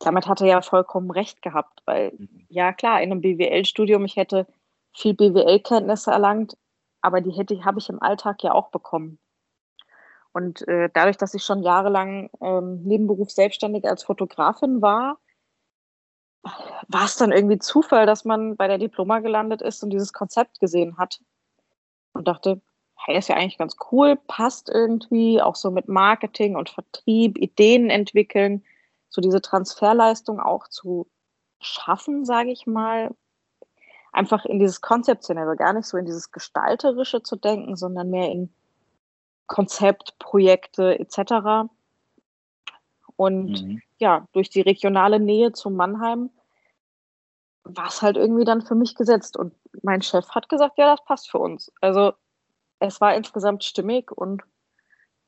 damit 0.00 0.26
hat 0.26 0.40
er 0.40 0.46
ja 0.46 0.62
vollkommen 0.62 1.10
recht 1.10 1.42
gehabt, 1.42 1.82
weil 1.84 2.12
mhm. 2.16 2.46
ja 2.48 2.72
klar, 2.72 3.00
in 3.02 3.12
einem 3.12 3.20
BWL-Studium, 3.20 4.04
ich 4.04 4.16
hätte 4.16 4.46
viel 4.92 5.14
BWL-Kenntnisse 5.14 6.10
erlangt, 6.10 6.56
aber 7.00 7.20
die 7.20 7.30
hätte 7.30 7.64
habe 7.64 7.78
ich 7.78 7.88
im 7.88 8.02
Alltag 8.02 8.42
ja 8.42 8.52
auch 8.52 8.70
bekommen. 8.70 9.18
Und 10.32 10.66
äh, 10.68 10.88
dadurch, 10.92 11.16
dass 11.16 11.34
ich 11.34 11.44
schon 11.44 11.62
jahrelang 11.62 12.30
ähm, 12.40 12.82
Nebenberuf 12.84 13.30
selbstständig 13.30 13.84
als 13.84 14.04
Fotografin 14.04 14.80
war, 14.80 15.18
war 16.88 17.04
es 17.04 17.16
dann 17.16 17.32
irgendwie 17.32 17.58
Zufall, 17.58 18.06
dass 18.06 18.24
man 18.24 18.56
bei 18.56 18.66
der 18.66 18.78
Diploma 18.78 19.18
gelandet 19.18 19.60
ist 19.60 19.82
und 19.82 19.90
dieses 19.90 20.12
Konzept 20.12 20.60
gesehen 20.60 20.96
hat 20.96 21.20
und 22.12 22.28
dachte, 22.28 22.60
hey, 22.96 23.18
ist 23.18 23.28
ja 23.28 23.36
eigentlich 23.36 23.58
ganz 23.58 23.76
cool, 23.90 24.16
passt 24.26 24.70
irgendwie, 24.70 25.42
auch 25.42 25.56
so 25.56 25.70
mit 25.70 25.88
Marketing 25.88 26.56
und 26.56 26.70
Vertrieb, 26.70 27.38
Ideen 27.38 27.90
entwickeln, 27.90 28.64
so 29.10 29.20
diese 29.20 29.42
Transferleistung 29.42 30.40
auch 30.40 30.68
zu 30.68 31.06
schaffen, 31.60 32.24
sage 32.24 32.50
ich 32.50 32.66
mal, 32.66 33.14
einfach 34.12 34.44
in 34.44 34.58
dieses 34.58 34.80
Konzeptionelle, 34.80 35.56
gar 35.56 35.72
nicht 35.72 35.86
so 35.86 35.98
in 35.98 36.06
dieses 36.06 36.32
Gestalterische 36.32 37.22
zu 37.22 37.36
denken, 37.36 37.76
sondern 37.76 38.10
mehr 38.10 38.30
in 38.30 38.52
Konzept, 39.46 40.18
Projekte 40.18 40.98
etc. 40.98 41.68
Und 43.16 43.62
mhm. 43.62 43.82
ja, 43.98 44.26
durch 44.32 44.48
die 44.48 44.60
regionale 44.60 45.20
Nähe 45.20 45.52
zu 45.52 45.70
Mannheim 45.70 46.30
war 47.64 47.88
es 47.88 48.00
halt 48.00 48.16
irgendwie 48.16 48.44
dann 48.44 48.62
für 48.62 48.74
mich 48.74 48.94
gesetzt. 48.94 49.36
Und 49.36 49.54
mein 49.82 50.02
Chef 50.02 50.28
hat 50.30 50.48
gesagt, 50.48 50.78
ja, 50.78 50.86
das 50.86 51.04
passt 51.04 51.30
für 51.30 51.38
uns. 51.38 51.72
Also 51.80 52.12
es 52.78 53.00
war 53.00 53.14
insgesamt 53.14 53.64
stimmig 53.64 54.10
und 54.10 54.42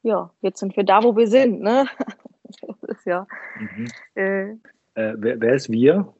ja, 0.02 0.30
jetzt 0.40 0.58
sind 0.58 0.76
wir 0.76 0.84
da, 0.84 1.02
wo 1.04 1.16
wir 1.16 1.28
sind. 1.28 1.60
Ne? 1.60 1.86
das 2.62 2.82
ist 2.82 3.06
ja. 3.06 3.26
Mhm. 3.58 3.88
Äh, 4.14 4.50
äh, 4.94 5.14
wer, 5.16 5.40
wer, 5.40 5.54
ist 5.54 5.70
wir? 5.70 6.14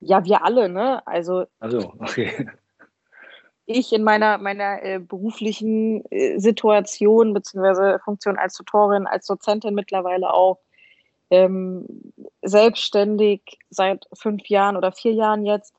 Ja, 0.00 0.24
wir 0.24 0.44
alle, 0.44 0.68
ne? 0.68 1.06
Also. 1.06 1.46
Also, 1.58 1.94
okay 1.98 2.46
ich 3.70 3.92
in 3.92 4.02
meiner, 4.02 4.38
meiner 4.38 4.82
äh, 4.82 4.98
beruflichen 4.98 6.04
äh, 6.10 6.38
Situation 6.38 7.32
bzw. 7.34 7.98
Funktion 8.00 8.36
als 8.36 8.54
Tutorin, 8.54 9.06
als 9.06 9.26
Dozentin 9.26 9.74
mittlerweile 9.74 10.32
auch 10.32 10.58
ähm, 11.30 12.12
selbstständig 12.42 13.58
seit 13.70 14.08
fünf 14.12 14.48
Jahren 14.48 14.76
oder 14.76 14.90
vier 14.90 15.12
Jahren 15.12 15.44
jetzt. 15.44 15.74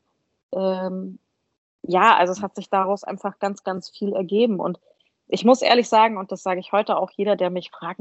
Ähm, 0.54 1.20
ja, 1.84 2.16
also 2.16 2.32
es 2.32 2.42
hat 2.42 2.56
sich 2.56 2.70
daraus 2.70 3.04
einfach 3.04 3.40
ganz, 3.40 3.64
ganz 3.64 3.90
viel 3.90 4.14
ergeben. 4.14 4.60
Und 4.60 4.80
ich 5.28 5.44
muss 5.44 5.62
ehrlich 5.62 5.90
sagen, 5.90 6.18
und 6.18 6.32
das 6.32 6.44
sage 6.44 6.62
ich 6.62 6.72
heute 6.72 6.98
auch 6.98 7.12
jeder, 7.12 7.36
der 7.36 7.50
mich 7.50 7.72
fragt, 7.72 8.00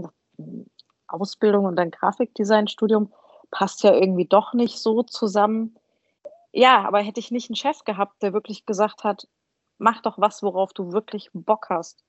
Ausbildung 1.12 1.64
und 1.64 1.78
ein 1.78 1.90
Grafikdesign-Studium 1.90 3.12
passt 3.50 3.82
ja 3.82 3.94
irgendwie 3.94 4.26
doch 4.26 4.54
nicht 4.54 4.78
so 4.78 5.02
zusammen. 5.02 5.76
Ja, 6.52 6.84
aber 6.86 7.00
hätte 7.00 7.20
ich 7.20 7.30
nicht 7.30 7.50
einen 7.50 7.56
Chef 7.56 7.84
gehabt, 7.84 8.22
der 8.22 8.32
wirklich 8.32 8.66
gesagt 8.66 9.04
hat, 9.04 9.28
mach 9.78 10.02
doch 10.02 10.18
was, 10.18 10.42
worauf 10.42 10.72
du 10.72 10.92
wirklich 10.92 11.30
Bock 11.32 11.66
hast. 11.70 12.04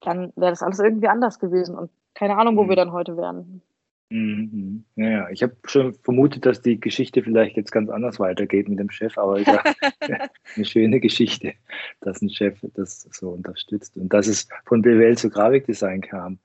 Dann 0.00 0.32
wäre 0.36 0.52
das 0.52 0.62
alles 0.62 0.78
irgendwie 0.78 1.08
anders 1.08 1.38
gewesen 1.38 1.76
und 1.76 1.90
keine 2.14 2.36
Ahnung, 2.36 2.56
wo 2.56 2.64
mhm. 2.64 2.68
wir 2.70 2.76
dann 2.76 2.92
heute 2.92 3.16
wären. 3.16 3.62
Mhm. 4.10 4.84
Ja, 4.96 5.28
ich 5.28 5.42
habe 5.42 5.54
schon 5.66 5.94
vermutet, 5.94 6.46
dass 6.46 6.62
die 6.62 6.80
Geschichte 6.80 7.22
vielleicht 7.22 7.56
jetzt 7.56 7.72
ganz 7.72 7.90
anders 7.90 8.18
weitergeht 8.18 8.68
mit 8.68 8.78
dem 8.78 8.90
Chef, 8.90 9.18
aber 9.18 9.38
ist 9.38 9.48
eine 10.00 10.64
schöne 10.64 10.98
Geschichte, 10.98 11.52
dass 12.00 12.22
ein 12.22 12.30
Chef 12.30 12.58
das 12.74 13.02
so 13.10 13.30
unterstützt 13.30 13.96
und 13.96 14.12
dass 14.12 14.26
es 14.26 14.48
von 14.64 14.80
BWL 14.80 15.18
zu 15.18 15.28
Grafikdesign 15.28 16.00
kam. 16.00 16.38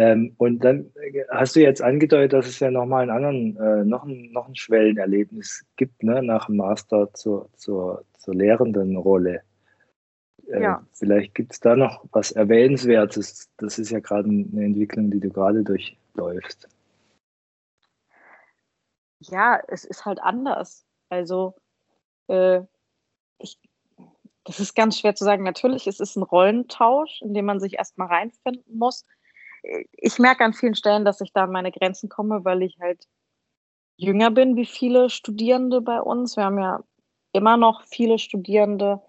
Ähm, 0.00 0.34
und 0.38 0.64
dann 0.64 0.90
hast 1.28 1.56
du 1.56 1.60
jetzt 1.60 1.82
angedeutet, 1.82 2.32
dass 2.32 2.46
es 2.46 2.58
ja 2.58 2.70
nochmal 2.70 3.02
einen 3.02 3.10
anderen, 3.10 3.56
äh, 3.58 3.84
noch, 3.84 4.04
ein, 4.04 4.32
noch 4.32 4.48
ein 4.48 4.56
Schwellenerlebnis 4.56 5.66
gibt, 5.76 6.02
ne, 6.02 6.22
nach 6.22 6.46
dem 6.46 6.56
Master 6.56 7.12
zur, 7.12 7.50
zur, 7.56 8.06
zur 8.16 8.34
lehrenden 8.34 8.96
Rolle. 8.96 9.42
Äh, 10.46 10.62
ja. 10.62 10.86
Vielleicht 10.94 11.34
gibt 11.34 11.52
es 11.52 11.60
da 11.60 11.76
noch 11.76 12.02
was 12.12 12.32
Erwähnenswertes. 12.32 13.50
Das 13.58 13.78
ist 13.78 13.90
ja 13.90 14.00
gerade 14.00 14.26
eine 14.26 14.64
Entwicklung, 14.64 15.10
die 15.10 15.20
du 15.20 15.28
gerade 15.28 15.62
durchläufst. 15.62 16.66
Ja, 19.18 19.60
es 19.68 19.84
ist 19.84 20.06
halt 20.06 20.18
anders. 20.22 20.86
Also, 21.10 21.56
äh, 22.28 22.62
ich, 23.36 23.58
das 24.44 24.60
ist 24.60 24.74
ganz 24.74 24.98
schwer 24.98 25.14
zu 25.14 25.24
sagen. 25.24 25.42
Natürlich, 25.42 25.86
es 25.86 26.00
ist 26.00 26.16
ein 26.16 26.22
Rollentausch, 26.22 27.20
in 27.20 27.34
dem 27.34 27.44
man 27.44 27.60
sich 27.60 27.74
erstmal 27.74 28.08
reinfinden 28.08 28.78
muss. 28.78 29.04
Ich 29.92 30.18
merke 30.18 30.44
an 30.44 30.52
vielen 30.54 30.74
Stellen, 30.74 31.04
dass 31.04 31.20
ich 31.20 31.32
da 31.32 31.44
an 31.44 31.52
meine 31.52 31.72
Grenzen 31.72 32.08
komme, 32.08 32.44
weil 32.44 32.62
ich 32.62 32.78
halt 32.80 33.06
jünger 33.96 34.30
bin 34.30 34.56
wie 34.56 34.66
viele 34.66 35.10
Studierende 35.10 35.80
bei 35.80 36.00
uns. 36.00 36.36
Wir 36.36 36.44
haben 36.44 36.58
ja 36.58 36.80
immer 37.32 37.56
noch 37.56 37.82
viele 37.84 38.18
Studierende, 38.18 39.00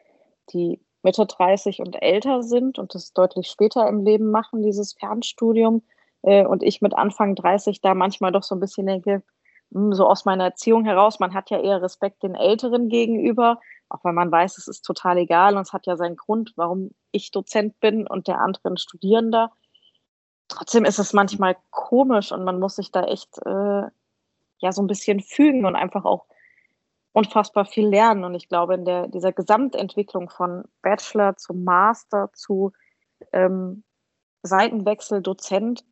die 0.53 0.79
Mitte 1.03 1.25
30 1.25 1.79
und 1.79 2.01
älter 2.01 2.43
sind 2.43 2.77
und 2.77 2.93
das 2.93 3.13
deutlich 3.13 3.47
später 3.47 3.87
im 3.87 4.03
Leben 4.03 4.31
machen, 4.31 4.61
dieses 4.61 4.93
Fernstudium. 4.93 5.83
Äh, 6.23 6.45
und 6.45 6.63
ich 6.63 6.81
mit 6.81 6.93
Anfang 6.93 7.35
30 7.35 7.81
da 7.81 7.95
manchmal 7.95 8.31
doch 8.31 8.43
so 8.43 8.55
ein 8.55 8.59
bisschen 8.59 8.85
denke, 8.87 9.23
hm, 9.73 9.93
so 9.93 10.07
aus 10.07 10.25
meiner 10.25 10.45
Erziehung 10.45 10.85
heraus, 10.85 11.19
man 11.19 11.33
hat 11.33 11.49
ja 11.49 11.59
eher 11.59 11.81
Respekt 11.81 12.23
den 12.23 12.35
Älteren 12.35 12.89
gegenüber, 12.89 13.59
auch 13.89 14.03
wenn 14.03 14.15
man 14.15 14.31
weiß, 14.31 14.57
es 14.57 14.67
ist 14.67 14.83
total 14.83 15.17
egal 15.17 15.55
und 15.55 15.63
es 15.63 15.73
hat 15.73 15.87
ja 15.87 15.97
seinen 15.97 16.15
Grund, 16.17 16.53
warum 16.55 16.91
ich 17.11 17.31
Dozent 17.31 17.79
bin 17.79 18.07
und 18.07 18.27
der 18.27 18.39
andere 18.39 18.69
ein 18.69 18.77
Studierender. 18.77 19.51
Trotzdem 20.51 20.83
ist 20.83 20.99
es 20.99 21.13
manchmal 21.13 21.55
komisch 21.69 22.33
und 22.33 22.43
man 22.43 22.59
muss 22.59 22.75
sich 22.75 22.91
da 22.91 23.05
echt 23.05 23.37
äh, 23.45 23.83
ja 24.57 24.71
so 24.71 24.81
ein 24.81 24.87
bisschen 24.87 25.21
fügen 25.21 25.65
und 25.65 25.77
einfach 25.77 26.03
auch 26.03 26.25
unfassbar 27.13 27.65
viel 27.65 27.87
lernen. 27.87 28.25
Und 28.25 28.35
ich 28.35 28.49
glaube, 28.49 28.75
in 28.75 28.83
der, 28.83 29.07
dieser 29.07 29.31
Gesamtentwicklung 29.31 30.29
von 30.29 30.65
Bachelor 30.81 31.37
zu 31.37 31.53
Master 31.53 32.31
zu 32.33 32.73
ähm, 33.31 33.83
Seitenwechsel, 34.43 35.21
Dozent, 35.21 35.85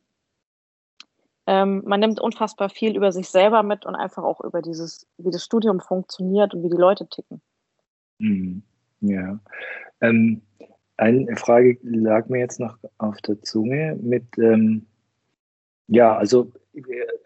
ähm, 1.47 1.81
man 1.85 2.01
nimmt 2.01 2.19
unfassbar 2.19 2.69
viel 2.69 2.97
über 2.97 3.13
sich 3.13 3.29
selber 3.29 3.63
mit 3.63 3.85
und 3.85 3.95
einfach 3.95 4.23
auch 4.23 4.41
über 4.41 4.61
dieses, 4.61 5.07
wie 5.17 5.31
das 5.31 5.43
Studium 5.43 5.79
funktioniert 5.79 6.53
und 6.53 6.63
wie 6.63 6.69
die 6.69 6.77
Leute 6.77 7.07
ticken. 7.07 7.41
Mhm. 8.19 8.61
Ja. 8.99 9.39
Ähm, 10.01 10.41
eine 10.97 11.37
Frage 11.37 11.77
lag 11.81 12.27
mir 12.27 12.39
jetzt 12.39 12.59
noch 12.59 12.77
auf 13.09 13.21
der 13.21 13.41
Zunge 13.41 13.97
mit, 14.01 14.25
ähm, 14.37 14.85
ja, 15.87 16.15
also 16.15 16.51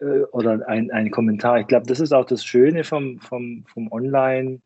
äh, 0.00 0.22
oder 0.32 0.66
ein, 0.68 0.90
ein 0.90 1.10
Kommentar. 1.10 1.60
Ich 1.60 1.66
glaube, 1.66 1.86
das 1.86 2.00
ist 2.00 2.12
auch 2.12 2.26
das 2.26 2.44
Schöne 2.44 2.84
vom, 2.84 3.18
vom, 3.20 3.64
vom 3.72 3.90
Online, 3.92 4.60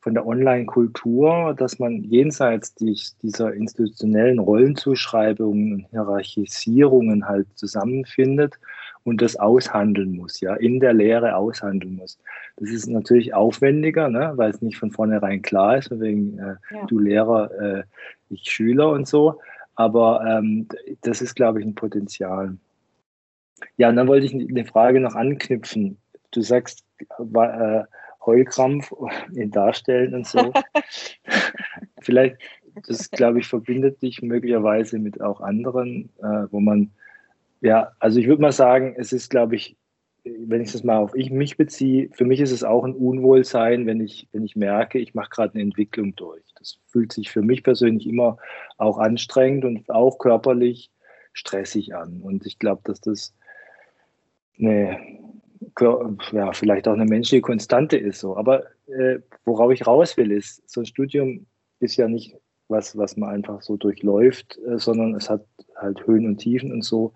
von 0.00 0.14
der 0.14 0.26
Online-Kultur, 0.26 1.54
dass 1.58 1.78
man 1.78 2.04
jenseits 2.04 2.74
dieser 2.74 3.52
institutionellen 3.52 4.38
Rollenzuschreibungen 4.38 5.72
und 5.72 5.86
Hierarchisierungen 5.90 7.26
halt 7.26 7.48
zusammenfindet 7.56 8.58
und 9.02 9.22
das 9.22 9.36
aushandeln 9.36 10.16
muss, 10.16 10.40
ja, 10.40 10.54
in 10.54 10.80
der 10.80 10.92
Lehre 10.92 11.34
aushandeln 11.34 11.96
muss. 11.96 12.18
Das 12.56 12.70
ist 12.70 12.86
natürlich 12.86 13.34
aufwendiger, 13.34 14.08
ne, 14.08 14.32
weil 14.36 14.50
es 14.50 14.62
nicht 14.62 14.78
von 14.78 14.90
vornherein 14.90 15.42
klar 15.42 15.78
ist, 15.78 15.90
wegen 15.90 16.38
äh, 16.38 16.56
ja. 16.70 16.86
du 16.86 16.98
Lehrer, 16.98 17.50
äh, 17.60 17.82
ich 18.30 18.42
Schüler 18.50 18.90
und 18.90 19.08
so. 19.08 19.40
Aber 19.78 20.24
ähm, 20.26 20.66
das 21.02 21.22
ist, 21.22 21.36
glaube 21.36 21.60
ich, 21.60 21.66
ein 21.66 21.76
Potenzial. 21.76 22.56
Ja, 23.76 23.88
und 23.88 23.94
dann 23.94 24.08
wollte 24.08 24.26
ich 24.26 24.34
eine 24.34 24.64
Frage 24.64 24.98
noch 24.98 25.14
anknüpfen. 25.14 25.98
Du 26.32 26.42
sagst, 26.42 26.84
äh, 27.00 27.82
Heulkrampf 28.26 28.92
in 29.34 29.52
Darstellen 29.52 30.14
und 30.14 30.26
so. 30.26 30.52
Vielleicht, 32.00 32.38
das 32.88 33.08
glaube 33.08 33.38
ich, 33.38 33.46
verbindet 33.46 34.02
dich 34.02 34.20
möglicherweise 34.20 34.98
mit 34.98 35.20
auch 35.20 35.40
anderen, 35.40 36.10
äh, 36.18 36.46
wo 36.50 36.58
man, 36.58 36.90
ja, 37.60 37.92
also 38.00 38.18
ich 38.18 38.26
würde 38.26 38.42
mal 38.42 38.50
sagen, 38.50 38.96
es 38.98 39.12
ist, 39.12 39.30
glaube 39.30 39.54
ich, 39.54 39.76
wenn 40.46 40.60
ich 40.60 40.72
das 40.72 40.84
mal 40.84 40.98
auf 40.98 41.14
ich, 41.14 41.30
mich 41.30 41.56
beziehe, 41.56 42.08
für 42.12 42.24
mich 42.24 42.40
ist 42.40 42.52
es 42.52 42.64
auch 42.64 42.84
ein 42.84 42.94
Unwohlsein, 42.94 43.86
wenn 43.86 44.00
ich, 44.00 44.28
wenn 44.32 44.44
ich 44.44 44.56
merke, 44.56 44.98
ich 44.98 45.14
mache 45.14 45.30
gerade 45.30 45.54
eine 45.54 45.62
Entwicklung 45.62 46.14
durch. 46.16 46.44
Das 46.56 46.78
fühlt 46.86 47.12
sich 47.12 47.30
für 47.30 47.42
mich 47.42 47.62
persönlich 47.62 48.06
immer 48.06 48.38
auch 48.76 48.98
anstrengend 48.98 49.64
und 49.64 49.90
auch 49.90 50.18
körperlich 50.18 50.90
stressig 51.32 51.94
an. 51.94 52.20
Und 52.22 52.46
ich 52.46 52.58
glaube, 52.58 52.82
dass 52.84 53.00
das 53.00 53.34
eine, 54.58 54.98
ja, 56.32 56.52
vielleicht 56.52 56.88
auch 56.88 56.94
eine 56.94 57.04
menschliche 57.04 57.42
Konstante 57.42 57.96
ist 57.96 58.20
so. 58.20 58.36
Aber 58.36 58.64
äh, 58.86 59.20
worauf 59.44 59.72
ich 59.72 59.86
raus 59.86 60.16
will, 60.16 60.32
ist, 60.32 60.68
so 60.68 60.80
ein 60.80 60.86
Studium 60.86 61.46
ist 61.80 61.96
ja 61.96 62.08
nicht 62.08 62.36
was, 62.68 62.96
was 62.96 63.16
man 63.16 63.30
einfach 63.30 63.62
so 63.62 63.76
durchläuft, 63.76 64.58
äh, 64.66 64.78
sondern 64.78 65.14
es 65.14 65.30
hat 65.30 65.44
halt 65.76 66.06
Höhen 66.06 66.26
und 66.26 66.38
Tiefen 66.38 66.72
und 66.72 66.82
so. 66.82 67.14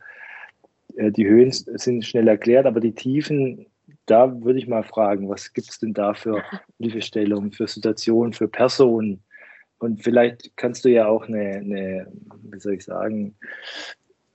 Äh, 0.96 1.10
die 1.12 1.26
Höhen 1.26 1.52
sind 1.52 2.04
schnell 2.04 2.28
erklärt, 2.28 2.66
aber 2.66 2.80
die 2.80 2.94
Tiefen, 2.94 3.66
da 4.06 4.42
würde 4.42 4.58
ich 4.58 4.66
mal 4.66 4.82
fragen, 4.82 5.28
was 5.28 5.52
gibt 5.52 5.68
es 5.68 5.78
denn 5.78 5.94
da 5.94 6.14
für 6.14 6.42
Hilfestellungen, 6.78 7.52
für 7.52 7.66
Situationen, 7.66 8.32
für 8.32 8.48
Personen? 8.48 9.22
Und 9.78 10.02
vielleicht 10.02 10.56
kannst 10.56 10.84
du 10.84 10.90
ja 10.90 11.06
auch 11.06 11.26
eine, 11.26 11.56
eine 11.56 12.12
wie 12.44 12.60
soll 12.60 12.74
ich 12.74 12.84
sagen, 12.84 13.34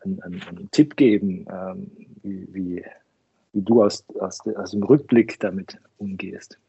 einen, 0.02 0.22
einen, 0.22 0.42
einen 0.44 0.72
Tipp 0.72 0.98
geben, 0.98 1.46
ähm, 1.50 1.92
wie, 2.22 2.48
wie, 2.54 2.86
wie, 3.54 3.62
du 3.62 3.84
aus, 3.84 4.04
aus, 4.20 4.42
aus 4.46 4.72
dem 4.72 4.84
Rückblick 4.84 5.40
damit 5.40 5.80
umgehst. 5.98 6.60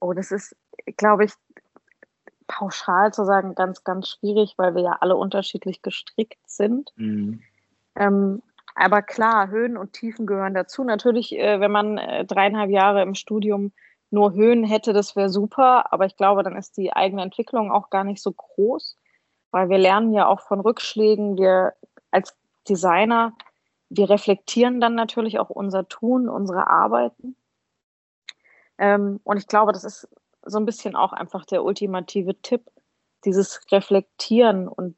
Oh, 0.00 0.12
das 0.12 0.30
ist, 0.30 0.54
glaube 0.96 1.24
ich, 1.24 1.32
pauschal 2.46 3.12
zu 3.12 3.24
sagen, 3.24 3.54
ganz, 3.54 3.84
ganz 3.84 4.08
schwierig, 4.08 4.54
weil 4.56 4.74
wir 4.74 4.82
ja 4.82 4.98
alle 5.00 5.16
unterschiedlich 5.16 5.82
gestrickt 5.82 6.38
sind. 6.46 6.92
Mhm. 6.96 7.40
Ähm, 7.98 8.42
aber 8.74 9.02
klar, 9.02 9.48
Höhen 9.48 9.76
und 9.76 9.92
Tiefen 9.92 10.24
gehören 10.26 10.54
dazu. 10.54 10.84
Natürlich, 10.84 11.36
äh, 11.36 11.60
wenn 11.60 11.72
man 11.72 11.98
äh, 11.98 12.24
dreieinhalb 12.24 12.70
Jahre 12.70 13.02
im 13.02 13.14
Studium 13.14 13.72
nur 14.10 14.32
Höhen 14.32 14.64
hätte, 14.64 14.92
das 14.92 15.16
wäre 15.16 15.28
super. 15.28 15.92
Aber 15.92 16.06
ich 16.06 16.16
glaube, 16.16 16.44
dann 16.44 16.56
ist 16.56 16.76
die 16.76 16.92
eigene 16.92 17.22
Entwicklung 17.22 17.72
auch 17.72 17.90
gar 17.90 18.04
nicht 18.04 18.22
so 18.22 18.32
groß, 18.32 18.96
weil 19.50 19.68
wir 19.68 19.78
lernen 19.78 20.12
ja 20.12 20.26
auch 20.28 20.40
von 20.40 20.60
Rückschlägen. 20.60 21.36
Wir 21.36 21.74
als 22.12 22.36
Designer, 22.68 23.32
wir 23.90 24.08
reflektieren 24.08 24.80
dann 24.80 24.94
natürlich 24.94 25.40
auch 25.40 25.50
unser 25.50 25.88
Tun, 25.88 26.28
unsere 26.28 26.68
Arbeiten. 26.68 27.36
Ähm, 28.78 29.20
und 29.24 29.38
ich 29.38 29.48
glaube, 29.48 29.72
das 29.72 29.82
ist 29.82 30.08
so 30.44 30.58
ein 30.58 30.66
bisschen 30.66 30.94
auch 30.94 31.12
einfach 31.12 31.44
der 31.44 31.64
ultimative 31.64 32.40
Tipp, 32.42 32.62
dieses 33.24 33.60
Reflektieren 33.72 34.68
und 34.68 34.96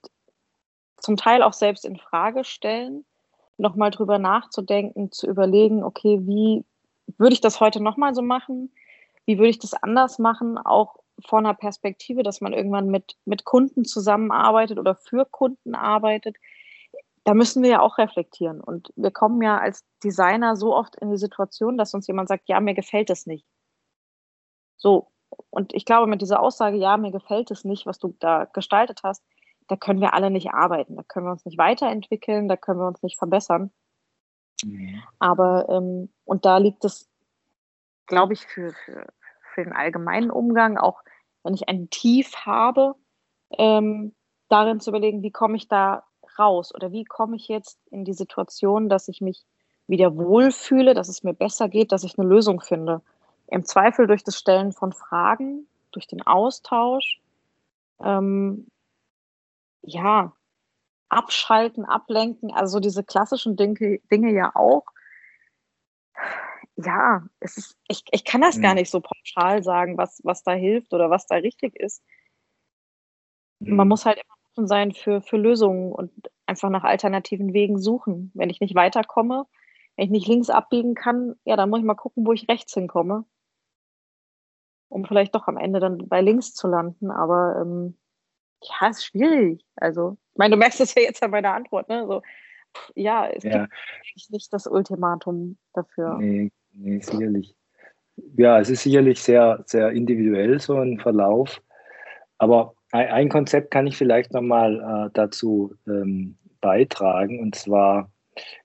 zum 1.01 1.17
Teil 1.17 1.43
auch 1.43 1.53
selbst 1.53 1.85
in 1.85 1.97
Frage 1.97 2.45
stellen, 2.45 3.05
nochmal 3.57 3.91
drüber 3.91 4.19
nachzudenken, 4.19 5.13
zu 5.13 5.27
überlegen, 5.27 5.85
okay, 5.85 6.21
wie 6.23 6.65
würde 7.19 7.35
ich 7.35 7.41
das 7.41 7.61
heute 7.61 7.83
nochmal 7.83 8.15
so 8.15 8.23
machen? 8.23 8.73
Wie 9.27 9.39
würde 9.39 9.51
ich 9.51 9.59
das 9.59 9.75
anders 9.75 10.19
machen? 10.19 10.59
Auch 10.59 10.97
vor 11.27 11.41
einer 11.41 11.55
Perspektive, 11.55 12.23
dass 12.23 12.41
man 12.41 12.53
irgendwann 12.53 12.89
mit, 12.89 13.17
mit 13.27 13.45
Kunden 13.45 13.85
zusammenarbeitet 13.85 14.79
oder 14.79 14.95
für 14.95 15.27
Kunden 15.27 15.75
arbeitet 15.75 16.37
da 17.25 17.35
müssen 17.35 17.63
wir 17.63 17.71
ja 17.71 17.81
auch 17.81 17.99
reflektieren. 17.99 18.61
Und 18.61 18.93
wir 18.97 19.11
kommen 19.11 19.43
ja 19.43 19.59
als 19.59 19.85
Designer 20.03 20.57
so 20.57 20.75
oft 20.75 20.97
in 20.97 21.11
die 21.11 21.19
Situation, 21.19 21.77
dass 21.77 21.95
uns 21.95 22.07
jemand 22.07 22.29
sagt, 22.29 22.49
ja, 22.49 22.61
mir 22.61 22.75
gefällt 22.75 23.11
es 23.11 23.27
nicht. 23.27 23.47
So. 24.77 25.09
Und 25.51 25.75
ich 25.75 25.85
glaube, 25.85 26.07
mit 26.07 26.23
dieser 26.23 26.41
Aussage, 26.41 26.77
ja, 26.77 26.97
mir 26.97 27.13
gefällt 27.13 27.51
es 27.51 27.65
nicht, 27.65 27.87
was 27.87 27.99
du 27.99 28.17
da 28.19 28.47
gestaltet 28.47 29.01
hast, 29.05 29.23
da 29.71 29.77
können 29.77 30.01
wir 30.01 30.15
alle 30.15 30.31
nicht 30.31 30.51
arbeiten. 30.51 30.97
Da 30.97 31.05
können 31.05 31.27
wir 31.27 31.31
uns 31.31 31.45
nicht 31.45 31.57
weiterentwickeln, 31.57 32.49
da 32.49 32.57
können 32.57 32.81
wir 32.81 32.89
uns 32.89 33.05
nicht 33.05 33.19
verbessern. 33.19 33.71
Mhm. 34.65 35.01
Aber, 35.21 35.69
ähm, 35.69 36.13
und 36.25 36.45
da 36.45 36.59
liegt 36.59 36.85
es, 36.85 37.09
glaube 38.07 38.33
ich, 38.33 38.45
für, 38.45 38.73
für, 38.85 39.07
für 39.55 39.63
den 39.63 39.73
allgemeinen 39.73 40.33
Umgang, 40.33 40.77
auch 40.77 41.03
wenn 41.45 41.55
ich 41.55 41.69
ein 41.69 41.89
Tief 41.89 42.35
habe, 42.45 42.97
ähm, 43.53 44.13
darin 44.49 44.81
zu 44.81 44.91
überlegen, 44.91 45.23
wie 45.23 45.31
komme 45.31 45.57
ich 45.57 45.69
da 45.69 46.03
raus? 46.37 46.75
Oder 46.75 46.91
wie 46.91 47.05
komme 47.05 47.37
ich 47.37 47.47
jetzt 47.47 47.79
in 47.93 48.05
die 48.05 48.13
Situation, 48.13 48.89
dass 48.89 49.07
ich 49.07 49.21
mich 49.21 49.45
wieder 49.87 50.17
wohlfühle, 50.17 50.95
dass 50.95 51.09
es 51.09 51.23
mir 51.23 51.33
besser 51.33 51.69
geht, 51.69 51.93
dass 51.93 52.03
ich 52.03 52.19
eine 52.19 52.29
Lösung 52.29 52.61
finde? 52.61 53.03
Im 53.47 53.65
Zweifel 53.65 54.09
durch 54.09 54.25
das 54.25 54.37
Stellen 54.37 54.73
von 54.73 54.93
Fragen, 54.93 55.69
durch 55.93 56.09
den 56.09 56.23
Austausch. 56.23 57.21
Ähm, 58.01 58.67
ja, 59.83 60.35
abschalten, 61.09 61.85
ablenken, 61.85 62.53
also 62.53 62.81
diese 62.81 63.05
klassischen 63.05 63.57
Dinge, 63.57 63.99
Dinge 64.11 64.33
ja 64.33 64.53
auch. 64.55 64.85
Ja, 66.77 67.27
es 67.41 67.57
ist, 67.57 67.77
ich, 67.89 68.05
ich 68.11 68.25
kann 68.25 68.41
das 68.41 68.57
mhm. 68.57 68.63
gar 68.63 68.75
nicht 68.75 68.91
so 68.91 69.01
pauschal 69.01 69.63
sagen, 69.63 69.99
was, 69.99 70.21
was 70.25 70.43
da 70.43 70.53
hilft 70.53 70.95
oder 70.95 71.11
was 71.11 71.27
da 71.27 71.37
richtig 71.37 71.77
ist. 71.77 72.03
Mhm. 73.59 73.77
Man 73.77 73.89
muss 73.89 74.07
halt 74.07 74.17
immer 74.17 74.35
offen 74.53 74.67
sein 74.67 74.93
für, 74.93 75.21
für 75.21 75.37
Lösungen 75.37 75.93
und 75.93 76.13
einfach 76.47 76.71
nach 76.71 76.85
alternativen 76.85 77.53
Wegen 77.53 77.79
suchen. 77.79 78.31
Wenn 78.35 78.51
ich 78.51 78.61
nicht 78.61 78.75
weiterkomme, 78.75 79.47
wenn 79.97 80.07
ich 80.07 80.11
nicht 80.11 80.29
links 80.29 80.49
abbiegen 80.49 80.95
kann, 80.95 81.35
ja, 81.45 81.57
dann 81.57 81.71
muss 81.71 81.81
ich 81.81 81.85
mal 81.85 81.95
gucken, 81.95 82.27
wo 82.27 82.33
ich 82.33 82.49
rechts 82.49 82.73
hinkomme. 82.73 83.25
Um 84.89 85.05
vielleicht 85.05 85.35
doch 85.35 85.47
am 85.47 85.57
Ende 85.57 85.79
dann 85.79 86.09
bei 86.09 86.21
links 86.21 86.55
zu 86.55 86.67
landen. 86.67 87.11
Aber 87.11 87.57
ähm, 87.61 87.97
ja, 88.63 88.89
ist 88.89 89.05
schwierig. 89.05 89.65
Also, 89.77 90.17
ich 90.33 90.39
meine, 90.39 90.55
du 90.55 90.59
merkst 90.59 90.81
es 90.81 90.95
ja 90.95 91.03
jetzt 91.03 91.23
an 91.23 91.31
meiner 91.31 91.55
Antwort, 91.55 91.89
ne? 91.89 92.07
So, 92.07 92.23
ja, 92.95 93.27
es 93.29 93.45
ja. 93.45 93.67
gibt 94.15 94.31
nicht 94.31 94.53
das 94.53 94.67
Ultimatum 94.67 95.57
dafür. 95.73 96.19
Nee, 96.19 96.51
nee, 96.73 97.01
sicherlich. 97.01 97.55
Ja, 98.37 98.61
es 98.61 98.69
ist 98.71 98.83
sicherlich 98.83 99.21
sehr, 99.21 99.63
sehr 99.67 99.91
individuell, 99.91 100.61
so 100.61 100.77
ein 100.77 100.99
Verlauf. 100.99 101.63
Aber 102.39 102.75
ein, 102.93 103.29
Konzept 103.29 103.71
kann 103.71 103.87
ich 103.87 103.97
vielleicht 103.97 104.33
nochmal 104.33 105.07
äh, 105.07 105.11
dazu 105.15 105.75
ähm, 105.87 106.37
beitragen. 106.61 107.41
Und 107.41 107.55
zwar, 107.55 108.11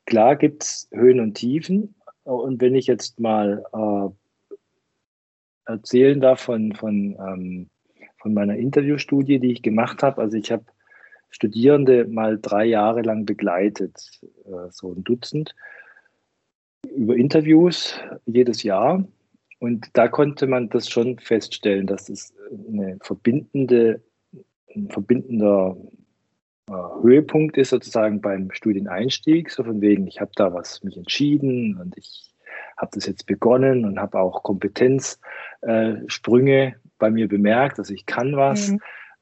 klar 0.06 0.36
gibt 0.36 0.64
es 0.64 0.90
Höhen 0.92 1.20
und 1.20 1.36
Tiefen. 1.36 1.96
Und 2.24 2.60
wenn 2.60 2.76
ich 2.76 2.88
jetzt 2.88 3.20
mal 3.20 3.64
äh, 3.74 5.72
erzählen 5.72 6.20
darf 6.20 6.42
von, 6.42 6.74
von, 6.74 7.16
ähm, 7.20 7.70
von 8.26 8.34
meiner 8.34 8.56
Interviewstudie, 8.56 9.38
die 9.38 9.52
ich 9.52 9.62
gemacht 9.62 10.02
habe, 10.02 10.20
also 10.20 10.36
ich 10.36 10.52
habe 10.52 10.66
Studierende 11.30 12.08
mal 12.08 12.40
drei 12.42 12.66
Jahre 12.66 13.04
lang 13.04 13.24
begleitet, 13.24 14.20
äh, 14.46 14.72
so 14.72 14.94
ein 14.94 15.04
Dutzend, 15.04 15.56
über 16.96 17.16
Interviews 17.16 18.00
jedes 18.26 18.64
Jahr. 18.64 19.06
Und 19.60 19.90
da 19.94 20.08
konnte 20.08 20.48
man 20.48 20.70
das 20.70 20.90
schon 20.90 21.20
feststellen, 21.20 21.86
dass 21.86 22.10
es 22.10 22.34
eine 22.68 22.98
verbindende, 23.02 24.02
ein 24.76 24.90
verbindender 24.90 25.78
äh, 26.68 26.74
Höhepunkt 27.04 27.58
ist 27.58 27.70
sozusagen 27.70 28.22
beim 28.22 28.50
Studieneinstieg, 28.50 29.52
so 29.52 29.64
von 29.64 29.82
wegen, 29.82 30.08
ich 30.08 30.20
habe 30.20 30.32
da 30.36 30.52
was 30.52 30.84
mich 30.84 30.98
entschieden 30.98 31.78
und 31.78 31.96
ich 31.96 32.34
habe 32.78 32.90
das 32.96 33.06
jetzt 33.06 33.28
begonnen 33.28 33.86
und 33.86 34.00
habe 34.00 34.18
auch 34.18 34.42
Kompetenzsprünge 34.42 36.66
äh, 36.66 36.74
bei 36.98 37.10
mir 37.10 37.28
bemerkt, 37.28 37.80
also 37.80 37.94
ich 37.94 38.06
kann 38.06 38.36
was 38.36 38.72
mhm. 38.72 38.80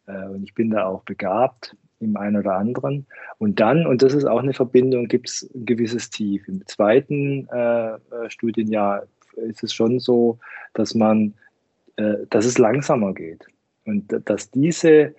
äh, 0.07 0.27
und 0.27 0.43
ich 0.43 0.53
bin 0.53 0.71
da 0.71 0.85
auch 0.85 1.03
begabt 1.03 1.75
im 1.99 2.17
einen 2.17 2.37
oder 2.37 2.55
anderen. 2.55 3.05
Und 3.37 3.59
dann, 3.59 3.87
und 3.87 4.01
das 4.01 4.13
ist 4.13 4.25
auch 4.25 4.39
eine 4.39 4.53
Verbindung, 4.53 5.07
gibt 5.07 5.29
es 5.29 5.49
ein 5.55 5.65
gewisses 5.65 6.09
Tief. 6.09 6.47
Im 6.47 6.65
zweiten 6.67 7.47
äh, 7.51 7.93
äh, 7.93 7.97
Studienjahr 8.27 9.03
ist 9.37 9.63
es 9.63 9.73
schon 9.73 9.99
so, 9.99 10.39
dass 10.73 10.93
man, 10.93 11.33
äh, 11.95 12.15
dass 12.29 12.45
es 12.45 12.57
langsamer 12.57 13.13
geht. 13.13 13.45
Und 13.85 14.13
dass 14.25 14.51
diese 14.51 15.15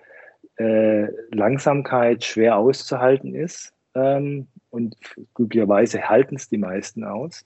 äh, 0.57 1.07
Langsamkeit 1.31 2.23
schwer 2.23 2.57
auszuhalten 2.57 3.35
ist. 3.35 3.73
Ähm, 3.93 4.47
und 4.69 4.95
glücklicherweise 5.33 6.09
halten 6.09 6.35
es 6.35 6.49
die 6.49 6.57
meisten 6.57 7.03
aus, 7.03 7.45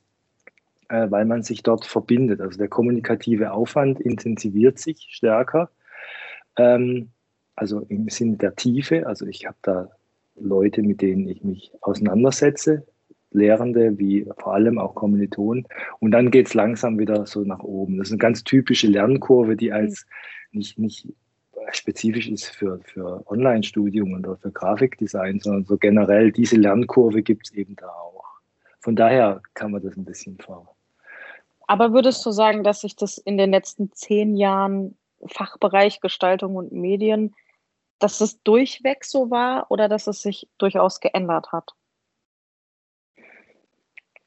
äh, 0.89 1.09
weil 1.09 1.25
man 1.25 1.43
sich 1.43 1.63
dort 1.63 1.85
verbindet. 1.85 2.41
Also 2.41 2.57
der 2.57 2.67
kommunikative 2.67 3.51
Aufwand 3.51 3.99
intensiviert 4.01 4.79
sich 4.79 5.07
stärker. 5.09 5.69
Ähm, 6.57 7.09
also 7.55 7.81
im 7.89 8.09
Sinne 8.09 8.37
der 8.37 8.55
Tiefe. 8.55 9.07
Also 9.07 9.25
ich 9.25 9.45
habe 9.45 9.57
da 9.61 9.89
Leute, 10.35 10.81
mit 10.81 11.01
denen 11.01 11.27
ich 11.27 11.43
mich 11.43 11.71
auseinandersetze, 11.81 12.85
Lehrende 13.31 13.99
wie 13.99 14.27
vor 14.39 14.55
allem 14.55 14.79
auch 14.79 14.95
Kommilitonen. 14.95 15.67
Und 15.99 16.11
dann 16.11 16.31
geht 16.31 16.47
es 16.47 16.55
langsam 16.55 16.97
wieder 16.97 17.27
so 17.27 17.41
nach 17.41 17.59
oben. 17.59 17.97
Das 17.97 18.07
ist 18.07 18.13
eine 18.13 18.19
ganz 18.19 18.43
typische 18.43 18.87
Lernkurve, 18.87 19.55
die 19.55 19.71
als 19.71 20.07
nicht, 20.51 20.79
nicht 20.79 21.07
spezifisch 21.71 22.27
ist 22.27 22.47
für, 22.47 22.79
für 22.83 23.23
Online-Studium 23.27 24.13
oder 24.13 24.37
für 24.37 24.51
Grafikdesign, 24.51 25.39
sondern 25.41 25.65
so 25.65 25.77
generell 25.77 26.31
diese 26.31 26.55
Lernkurve 26.55 27.21
gibt 27.21 27.47
es 27.47 27.53
eben 27.53 27.75
da 27.75 27.87
auch. 27.87 28.25
Von 28.79 28.95
daher 28.95 29.41
kann 29.53 29.71
man 29.71 29.83
das 29.83 29.95
ein 29.95 30.05
bisschen 30.05 30.37
fahren. 30.37 30.67
Aber 31.69 31.93
würdest 31.93 32.25
du 32.25 32.31
sagen, 32.31 32.63
dass 32.63 32.81
sich 32.81 32.95
das 32.95 33.19
in 33.19 33.37
den 33.37 33.51
letzten 33.51 33.91
zehn 33.91 34.35
Jahren 34.35 34.97
Fachbereich 35.23 36.01
Gestaltung 36.01 36.55
und 36.55 36.71
Medien, 36.71 37.35
dass 37.99 38.21
es 38.21 38.41
durchweg 38.41 39.05
so 39.05 39.29
war 39.29 39.69
oder 39.69 39.87
dass 39.87 40.07
es 40.07 40.23
sich 40.23 40.49
durchaus 40.57 40.99
geändert 40.99 41.51
hat? 41.51 41.75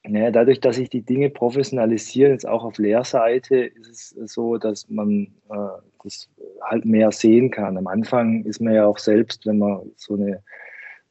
Naja, 0.04 0.30
dadurch, 0.30 0.60
dass 0.60 0.76
sich 0.76 0.88
die 0.88 1.02
Dinge 1.02 1.30
professionalisieren, 1.30 2.30
jetzt 2.30 2.46
auch 2.46 2.62
auf 2.62 2.78
Lehrseite, 2.78 3.56
ist 3.56 4.16
es 4.16 4.32
so, 4.32 4.56
dass 4.56 4.88
man 4.88 5.34
äh, 5.50 5.82
das 6.04 6.30
halt 6.60 6.84
mehr 6.84 7.10
sehen 7.10 7.50
kann. 7.50 7.76
Am 7.76 7.88
Anfang 7.88 8.44
ist 8.44 8.60
man 8.60 8.74
ja 8.74 8.86
auch 8.86 8.98
selbst, 8.98 9.46
wenn 9.46 9.58
man 9.58 9.90
so 9.96 10.14
eine, 10.14 10.44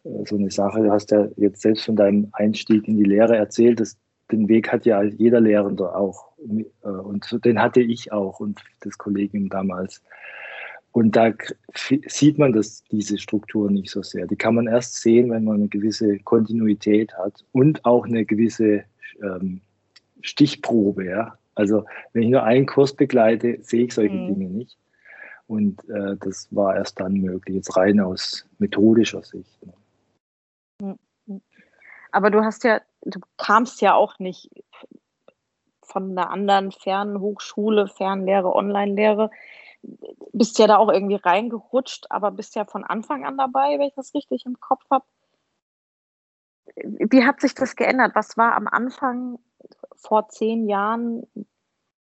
äh, 0.06 0.26
so 0.26 0.38
eine 0.38 0.50
Sache, 0.50 0.82
du 0.82 0.92
hast 0.92 1.12
ja 1.12 1.28
jetzt 1.36 1.62
selbst 1.62 1.84
von 1.84 1.98
deinem 1.98 2.30
Einstieg 2.32 2.88
in 2.88 2.96
die 2.96 3.04
Lehre 3.04 3.36
erzählt, 3.36 3.82
dass 3.82 3.98
den 4.32 4.48
Weg 4.48 4.72
hat 4.72 4.86
ja 4.86 5.04
jeder 5.04 5.42
Lehrende 5.42 5.96
auch. 5.96 6.32
Äh, 6.84 6.88
und 6.88 7.46
den 7.46 7.62
hatte 7.62 7.82
ich 7.82 8.12
auch 8.12 8.40
und 8.40 8.62
das 8.82 8.98
Kollegium 8.98 9.50
damals. 9.50 10.02
Und 10.94 11.16
da 11.16 11.32
sieht 12.08 12.38
man 12.38 12.52
das, 12.52 12.84
diese 12.92 13.18
Struktur 13.18 13.72
nicht 13.72 13.90
so 13.90 14.04
sehr. 14.04 14.28
Die 14.28 14.36
kann 14.36 14.56
man 14.56 14.68
erst 14.68 15.02
sehen, 15.02 15.32
wenn 15.32 15.46
man 15.46 15.56
eine 15.56 15.68
gewisse 15.70 16.20
Kontinuität 16.20 17.14
hat 17.18 17.46
und 17.54 17.86
auch 17.86 18.06
eine 18.06 18.26
gewisse 18.26 18.84
ähm, 19.24 19.62
Stichprobe. 20.22 21.06
Ja? 21.06 21.38
Also 21.56 21.86
wenn 22.12 22.24
ich 22.24 22.30
nur 22.30 22.44
einen 22.44 22.66
Kurs 22.66 22.94
begleite, 22.94 23.60
sehe 23.62 23.86
ich 23.86 23.94
solche 23.94 24.14
mhm. 24.14 24.28
Dinge 24.28 24.50
nicht. 24.50 24.78
Und 25.48 25.88
äh, 25.90 26.18
das 26.20 26.48
war 26.52 26.76
erst 26.76 27.00
dann 27.00 27.14
möglich, 27.14 27.56
jetzt 27.56 27.76
rein 27.78 28.00
aus 28.00 28.48
methodischer 28.60 29.24
Sicht. 29.24 29.66
Ne? 29.66 30.98
Aber 32.12 32.30
du 32.30 32.44
hast 32.44 32.64
ja, 32.64 32.82
du 33.02 33.20
kamst 33.38 33.82
ja 33.82 33.96
auch 33.96 34.20
nicht 34.20 34.50
von 35.82 36.12
einer 36.12 36.30
anderen 36.30 36.72
Fernhochschule, 36.72 37.88
Fernlehre, 37.88 38.54
Online-Lehre 38.56 39.30
bist 40.34 40.60
ja 40.60 40.68
da 40.68 40.78
auch 40.78 40.90
irgendwie 40.90 41.16
reingerutscht, 41.16 42.06
aber 42.10 42.32
bist 42.32 42.56
ja 42.56 42.66
von 42.66 42.84
Anfang 42.84 43.26
an 43.26 43.38
dabei, 43.38 43.80
wenn 43.80 43.88
ich 43.88 43.96
das 43.96 44.14
richtig 44.14 44.46
im 44.46 44.60
Kopf 44.60 44.84
habe. 44.90 45.06
Wie 46.76 47.26
hat 47.26 47.42
sich 47.42 47.54
das 47.54 47.76
geändert? 47.76 48.12
Was 48.16 48.38
war 48.38 48.56
am 48.56 48.68
Anfang 48.68 49.40
vor 49.96 50.30
zehn 50.30 50.68
Jahren 50.68 51.28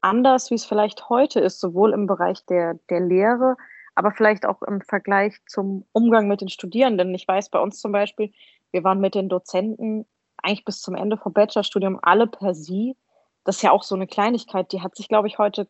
anders, 0.00 0.50
wie 0.50 0.54
es 0.54 0.64
vielleicht 0.64 1.08
heute 1.08 1.40
ist, 1.40 1.60
sowohl 1.60 1.92
im 1.92 2.06
Bereich 2.06 2.44
der, 2.46 2.74
der 2.88 3.00
Lehre, 3.00 3.56
aber 3.94 4.12
vielleicht 4.12 4.46
auch 4.46 4.62
im 4.62 4.80
Vergleich 4.80 5.38
zum 5.46 5.84
Umgang 5.92 6.28
mit 6.28 6.40
den 6.40 6.48
Studierenden? 6.48 7.14
Ich 7.14 7.26
weiß 7.26 7.50
bei 7.50 7.58
uns 7.58 7.80
zum 7.80 7.92
Beispiel, 7.92 8.32
wir 8.70 8.84
waren 8.84 9.00
mit 9.00 9.14
den 9.14 9.28
Dozenten 9.28 10.06
eigentlich 10.42 10.64
bis 10.64 10.80
zum 10.80 10.94
Ende 10.94 11.16
vom 11.16 11.32
Bachelorstudium 11.32 11.98
alle 12.02 12.26
per 12.26 12.54
Sie. 12.54 12.96
Das 13.44 13.56
ist 13.56 13.62
ja 13.62 13.70
auch 13.70 13.82
so 13.82 13.94
eine 13.94 14.06
Kleinigkeit, 14.06 14.72
die 14.72 14.82
hat 14.82 14.96
sich, 14.96 15.08
glaube 15.08 15.28
ich, 15.28 15.38
heute 15.38 15.68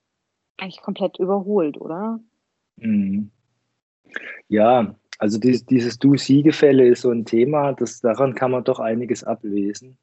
eigentlich 0.59 0.83
komplett 0.83 1.18
überholt, 1.18 1.79
oder? 1.81 2.20
Mhm. 2.76 3.31
Ja, 4.48 4.94
also 5.18 5.38
dieses, 5.38 5.64
dieses 5.66 5.98
Du-Sie-Gefälle 5.98 6.87
ist 6.88 7.02
so 7.02 7.11
ein 7.11 7.24
Thema, 7.24 7.72
das, 7.72 8.00
daran 8.00 8.35
kann 8.35 8.50
man 8.50 8.64
doch 8.64 8.81
einiges 8.81 9.24
ablesen. 9.24 9.98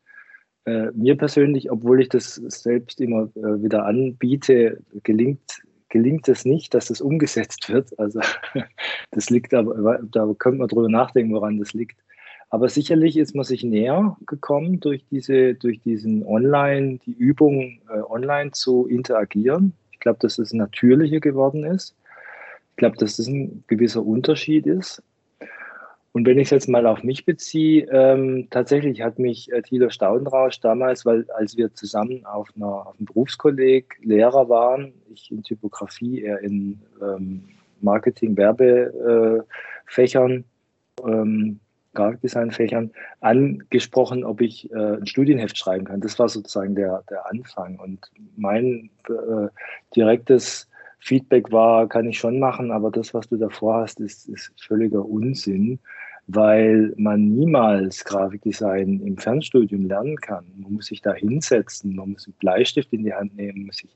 Äh, 0.65 0.91
mir 0.93 1.17
persönlich, 1.17 1.71
obwohl 1.71 2.01
ich 2.01 2.09
das 2.09 2.35
selbst 2.35 3.01
immer 3.01 3.29
äh, 3.35 3.61
wieder 3.61 3.85
anbiete, 3.85 4.79
gelingt, 5.03 5.61
gelingt 5.89 6.27
es 6.29 6.45
nicht, 6.45 6.73
dass 6.73 6.87
das 6.87 7.01
umgesetzt 7.01 7.69
wird. 7.69 7.97
Also 7.99 8.21
das 9.11 9.29
liegt 9.29 9.53
aber, 9.53 9.99
da 10.03 10.33
könnte 10.39 10.59
man 10.59 10.67
drüber 10.67 10.89
nachdenken, 10.89 11.33
woran 11.33 11.59
das 11.59 11.73
liegt. 11.73 11.99
Aber 12.53 12.69
sicherlich 12.69 13.17
ist 13.17 13.33
man 13.33 13.45
sich 13.45 13.63
näher 13.63 14.15
gekommen 14.27 14.79
durch 14.79 15.03
diese, 15.09 15.55
durch 15.55 15.81
diesen 15.81 16.23
Online, 16.23 16.99
die 17.03 17.13
Übung 17.13 17.79
äh, 17.89 17.99
online 18.07 18.51
zu 18.51 18.85
interagieren 18.85 19.73
glaube, 20.03 20.19
dass 20.19 20.37
es 20.37 20.53
natürlicher 20.53 21.19
geworden 21.19 21.63
ist. 21.63 21.95
Ich 22.71 22.77
glaube, 22.77 22.97
dass 22.97 23.17
das 23.17 23.27
ein 23.27 23.63
gewisser 23.67 24.05
Unterschied 24.05 24.67
ist. 24.67 25.01
Und 26.11 26.27
wenn 26.27 26.37
ich 26.37 26.47
es 26.47 26.51
jetzt 26.51 26.69
mal 26.69 26.85
auf 26.85 27.01
mich 27.01 27.25
beziehe, 27.25 27.87
ähm, 27.91 28.47
tatsächlich 28.51 29.01
hat 29.01 29.17
mich 29.17 29.51
äh, 29.51 29.63
Thilo 29.63 29.89
Staudenrausch 29.89 30.59
damals, 30.59 31.07
weil 31.07 31.25
als 31.31 31.57
wir 31.57 31.73
zusammen 31.73 32.23
auf, 32.25 32.49
einer, 32.55 32.87
auf 32.87 32.95
einem 32.99 33.07
Berufskolleg 33.07 33.97
Lehrer 34.03 34.47
waren, 34.47 34.93
ich 35.11 35.31
in 35.31 35.41
Typografie, 35.41 36.21
er 36.21 36.39
in 36.41 36.79
ähm, 37.01 37.45
Marketing, 37.81 38.37
Werbefächern, 38.37 40.43
äh, 41.03 41.09
ähm, 41.09 41.59
Grafikdesign-Fächern 41.93 42.91
angesprochen, 43.21 44.23
ob 44.23 44.41
ich 44.41 44.71
äh, 44.71 44.97
ein 44.97 45.05
Studienheft 45.05 45.57
schreiben 45.57 45.85
kann. 45.85 46.01
Das 46.01 46.17
war 46.19 46.29
sozusagen 46.29 46.75
der, 46.75 47.03
der 47.09 47.29
Anfang. 47.29 47.79
Und 47.79 47.99
mein 48.35 48.89
äh, 49.07 49.47
direktes 49.95 50.69
Feedback 50.99 51.51
war, 51.51 51.87
kann 51.87 52.07
ich 52.07 52.17
schon 52.17 52.39
machen, 52.39 52.71
aber 52.71 52.89
das, 52.89 53.13
was 53.13 53.27
du 53.27 53.37
davor 53.37 53.81
hast, 53.81 53.99
ist, 53.99 54.27
ist 54.29 54.53
völliger 54.61 55.05
Unsinn, 55.05 55.79
weil 56.27 56.93
man 56.95 57.27
niemals 57.27 58.05
Grafikdesign 58.05 59.01
im 59.01 59.17
Fernstudium 59.17 59.85
lernen 59.85 60.15
kann. 60.17 60.45
Man 60.55 60.73
muss 60.73 60.85
sich 60.85 61.01
da 61.01 61.13
hinsetzen, 61.13 61.95
man 61.95 62.11
muss 62.11 62.25
einen 62.25 62.35
Bleistift 62.39 62.93
in 62.93 63.03
die 63.03 63.13
Hand 63.13 63.35
nehmen, 63.35 63.65
muss 63.65 63.77
sich 63.77 63.95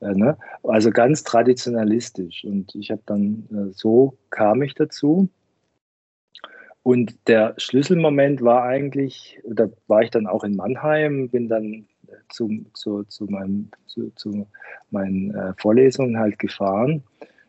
äh, 0.00 0.14
ne? 0.14 0.36
Also 0.62 0.90
ganz 0.90 1.24
traditionalistisch. 1.24 2.44
Und 2.44 2.74
ich 2.74 2.90
habe 2.90 3.02
dann, 3.06 3.48
äh, 3.50 3.72
so 3.72 4.16
kam 4.30 4.62
ich 4.62 4.74
dazu. 4.74 5.28
Und 6.88 7.28
der 7.28 7.52
Schlüsselmoment 7.58 8.40
war 8.40 8.62
eigentlich, 8.62 9.38
da 9.46 9.68
war 9.88 10.00
ich 10.00 10.08
dann 10.08 10.26
auch 10.26 10.42
in 10.42 10.56
Mannheim, 10.56 11.28
bin 11.28 11.46
dann 11.46 11.84
zu, 12.30 12.64
zu, 12.72 13.04
zu, 13.04 13.26
meinem, 13.26 13.70
zu, 13.84 14.10
zu 14.16 14.46
meinen 14.90 15.34
äh, 15.34 15.52
Vorlesungen 15.58 16.18
halt 16.18 16.38
gefahren. 16.38 17.02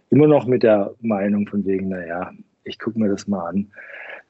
Immer 0.09 0.27
noch 0.27 0.45
mit 0.45 0.63
der 0.63 0.93
Meinung 0.99 1.47
von 1.47 1.65
wegen, 1.65 1.87
naja, 1.87 2.33
ich 2.65 2.79
gucke 2.79 2.99
mir 2.99 3.07
das 3.07 3.29
mal 3.29 3.47
an. 3.47 3.71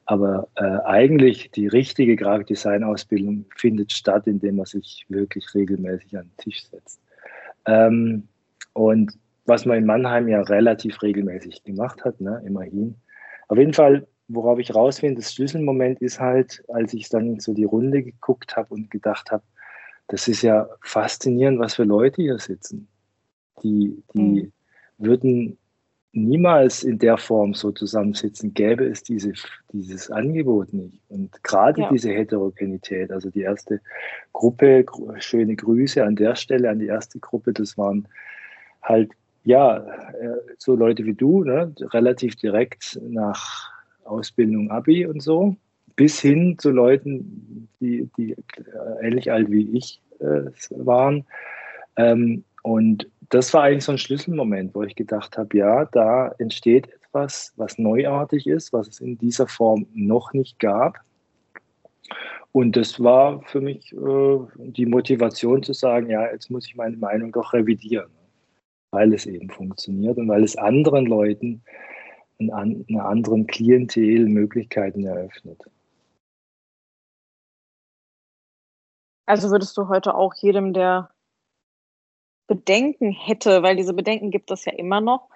Aber 0.06 0.46
äh, 0.54 0.78
eigentlich 0.84 1.50
die 1.50 1.66
richtige 1.66 2.14
Grafikdesign-Ausbildung 2.14 3.46
findet 3.56 3.90
statt, 3.90 4.28
indem 4.28 4.58
man 4.58 4.66
sich 4.66 5.06
wirklich 5.08 5.52
regelmäßig 5.56 6.18
an 6.18 6.26
den 6.26 6.36
Tisch 6.36 6.66
setzt. 6.66 7.00
Ähm, 7.66 8.28
und 8.74 9.18
was 9.44 9.66
man 9.66 9.78
in 9.78 9.86
Mannheim 9.86 10.28
ja 10.28 10.40
relativ 10.42 11.02
regelmäßig 11.02 11.64
gemacht 11.64 12.04
hat, 12.04 12.20
ne, 12.20 12.40
immerhin. 12.46 12.94
Auf 13.48 13.58
jeden 13.58 13.74
Fall, 13.74 14.06
worauf 14.32 14.58
ich 14.58 14.74
rausfinde, 14.74 15.20
das 15.20 15.34
Schlüsselmoment 15.34 16.00
ist 16.00 16.20
halt, 16.20 16.62
als 16.68 16.94
ich 16.94 17.08
dann 17.08 17.40
so 17.40 17.52
die 17.52 17.64
Runde 17.64 18.02
geguckt 18.02 18.56
habe 18.56 18.74
und 18.74 18.90
gedacht 18.90 19.30
habe, 19.30 19.42
das 20.08 20.28
ist 20.28 20.42
ja 20.42 20.68
faszinierend, 20.82 21.58
was 21.58 21.74
für 21.74 21.84
Leute 21.84 22.22
hier 22.22 22.38
sitzen. 22.38 22.88
Die, 23.62 24.02
die 24.14 24.20
mhm. 24.20 24.52
würden 24.98 25.58
niemals 26.12 26.82
in 26.82 26.98
der 26.98 27.16
Form 27.18 27.54
so 27.54 27.70
zusammensitzen, 27.70 28.52
gäbe 28.54 28.84
es 28.84 29.02
diese, 29.02 29.32
dieses 29.72 30.10
Angebot 30.10 30.72
nicht. 30.72 31.00
Und 31.08 31.42
gerade 31.44 31.82
ja. 31.82 31.90
diese 31.90 32.10
Heterogenität, 32.10 33.12
also 33.12 33.30
die 33.30 33.42
erste 33.42 33.80
Gruppe, 34.32 34.84
schöne 35.18 35.54
Grüße 35.54 36.04
an 36.04 36.16
der 36.16 36.34
Stelle, 36.34 36.70
an 36.70 36.80
die 36.80 36.88
erste 36.88 37.20
Gruppe, 37.20 37.52
das 37.52 37.78
waren 37.78 38.08
halt, 38.82 39.12
ja, 39.44 39.76
äh, 39.76 40.36
so 40.58 40.74
Leute 40.74 41.04
wie 41.04 41.14
du, 41.14 41.44
ne, 41.44 41.72
relativ 41.92 42.36
direkt 42.36 43.00
nach 43.02 43.69
Ausbildung, 44.10 44.70
Abi 44.70 45.06
und 45.06 45.22
so, 45.22 45.56
bis 45.96 46.20
hin 46.20 46.56
zu 46.58 46.70
Leuten, 46.70 47.68
die, 47.80 48.08
die 48.16 48.32
äh, 48.32 49.06
ähnlich 49.06 49.30
alt 49.30 49.50
wie 49.50 49.76
ich 49.76 50.00
äh, 50.20 50.50
waren. 50.70 51.24
Ähm, 51.96 52.44
und 52.62 53.08
das 53.30 53.54
war 53.54 53.64
eigentlich 53.64 53.84
so 53.84 53.92
ein 53.92 53.98
Schlüsselmoment, 53.98 54.74
wo 54.74 54.82
ich 54.82 54.96
gedacht 54.96 55.38
habe, 55.38 55.56
ja, 55.56 55.84
da 55.86 56.34
entsteht 56.38 56.88
etwas, 56.88 57.52
was 57.56 57.78
neuartig 57.78 58.46
ist, 58.46 58.72
was 58.72 58.88
es 58.88 59.00
in 59.00 59.18
dieser 59.18 59.46
Form 59.46 59.86
noch 59.94 60.32
nicht 60.32 60.58
gab. 60.58 60.98
Und 62.52 62.76
das 62.76 62.98
war 63.02 63.42
für 63.42 63.60
mich 63.60 63.92
äh, 63.92 64.38
die 64.56 64.86
Motivation 64.86 65.62
zu 65.62 65.72
sagen, 65.72 66.10
ja, 66.10 66.30
jetzt 66.30 66.50
muss 66.50 66.66
ich 66.66 66.74
meine 66.74 66.96
Meinung 66.96 67.30
doch 67.30 67.52
revidieren, 67.52 68.10
weil 68.90 69.14
es 69.14 69.26
eben 69.26 69.50
funktioniert 69.50 70.18
und 70.18 70.28
weil 70.28 70.42
es 70.42 70.56
anderen 70.56 71.06
Leuten, 71.06 71.62
einer 72.40 73.04
anderen 73.04 73.46
Klientel 73.46 74.26
Möglichkeiten 74.26 75.04
eröffnet. 75.04 75.62
Also 79.26 79.50
würdest 79.50 79.76
du 79.76 79.88
heute 79.88 80.14
auch 80.14 80.34
jedem, 80.34 80.72
der 80.72 81.10
Bedenken 82.48 83.12
hätte, 83.12 83.62
weil 83.62 83.76
diese 83.76 83.94
Bedenken 83.94 84.30
gibt 84.30 84.50
es 84.50 84.64
ja 84.64 84.72
immer 84.72 85.00
noch, 85.00 85.28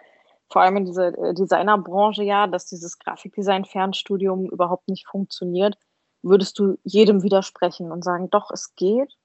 vor 0.51 0.63
allem 0.63 0.79
in 0.79 0.85
dieser 0.85 1.17
äh, 1.17 1.35
Designerbranche 1.35 2.25
ja, 2.25 2.47
dass 2.47 2.67
dieses 2.67 2.99
Grafikdesign-Fernstudium 2.99 4.51
überhaupt 4.51 4.89
nicht 4.89 5.07
funktioniert, 5.07 5.77
würdest 6.23 6.59
du 6.59 6.79
jedem 6.83 7.23
widersprechen 7.23 7.93
und 7.93 8.03
sagen, 8.03 8.31
doch, 8.31 8.51
es 8.51 8.75
geht. 8.75 9.17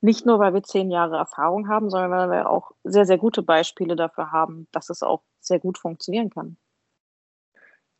Nicht 0.00 0.26
nur, 0.26 0.38
weil 0.38 0.54
wir 0.54 0.62
zehn 0.62 0.90
Jahre 0.90 1.16
Erfahrung 1.16 1.68
haben, 1.68 1.90
sondern 1.90 2.10
weil 2.10 2.30
wir 2.30 2.50
auch 2.50 2.72
sehr, 2.84 3.06
sehr 3.06 3.18
gute 3.18 3.42
Beispiele 3.42 3.96
dafür 3.96 4.30
haben, 4.30 4.68
dass 4.70 4.90
es 4.90 5.02
auch 5.02 5.22
sehr 5.40 5.58
gut 5.58 5.78
funktionieren 5.78 6.30
kann. 6.30 6.58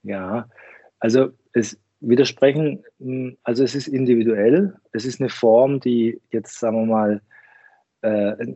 Ja, 0.07 0.49
also 1.01 1.31
es 1.53 1.79
widersprechen, 2.01 2.85
hm, 3.01 3.37
also 3.43 3.65
es 3.65 3.75
ist 3.75 3.89
individuell, 3.89 4.75
es 4.93 5.05
ist 5.05 5.21
eine 5.21 5.31
Form, 5.31 5.81
die 5.81 6.21
jetzt, 6.31 6.59
sagen 6.59 6.77
wir 6.81 6.87
mal, 6.87 7.21
äh, 8.03 8.55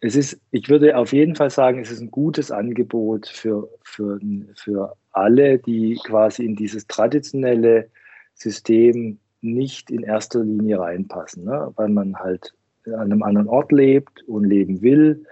es 0.00 0.16
ist, 0.16 0.40
ich 0.50 0.68
würde 0.68 0.96
auf 0.96 1.12
jeden 1.12 1.36
Fall 1.36 1.50
sagen, 1.50 1.80
es 1.80 1.90
ist 1.90 2.00
ein 2.00 2.10
gutes 2.10 2.50
Angebot 2.50 3.28
für, 3.28 3.68
für, 3.82 4.18
für 4.56 4.96
alle, 5.12 5.58
die 5.58 5.98
quasi 6.04 6.44
in 6.44 6.56
dieses 6.56 6.86
traditionelle 6.86 7.88
System 8.34 9.18
nicht 9.40 9.90
in 9.90 10.02
erster 10.02 10.42
Linie 10.42 10.80
reinpassen, 10.80 11.44
ne? 11.44 11.72
weil 11.76 11.90
man 11.90 12.16
halt 12.16 12.54
an 12.86 13.12
einem 13.12 13.22
anderen 13.22 13.48
Ort 13.48 13.70
lebt 13.70 14.22
und 14.26 14.44
leben 14.44 14.82
will, 14.82 15.24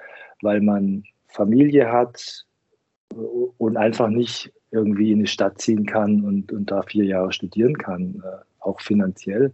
weil 0.42 0.60
man 0.60 1.02
Familie 1.28 1.90
hat 1.90 2.44
und 3.58 3.76
einfach 3.76 4.08
nicht 4.08 4.52
irgendwie 4.76 5.12
in 5.12 5.18
eine 5.18 5.26
Stadt 5.26 5.60
ziehen 5.60 5.86
kann 5.86 6.22
und, 6.22 6.52
und 6.52 6.70
da 6.70 6.82
vier 6.82 7.04
Jahre 7.04 7.32
studieren 7.32 7.76
kann, 7.76 8.22
äh, 8.24 8.44
auch 8.60 8.80
finanziell. 8.80 9.52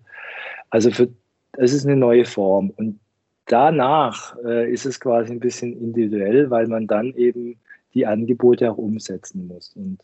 Also 0.71 0.91
für, 0.91 1.09
es 1.53 1.73
ist 1.73 1.87
eine 1.87 1.97
neue 1.97 2.25
Form. 2.25 2.71
Und 2.71 2.99
danach 3.47 4.37
äh, 4.45 4.71
ist 4.71 4.85
es 4.85 5.01
quasi 5.01 5.33
ein 5.33 5.41
bisschen 5.41 5.73
individuell, 5.73 6.51
weil 6.51 6.67
man 6.67 6.87
dann 6.87 7.15
eben 7.15 7.57
die 7.95 8.07
Angebote 8.07 8.71
auch 8.71 8.79
umsetzen 8.79 9.47
muss. 9.47 9.75
Und 9.77 9.99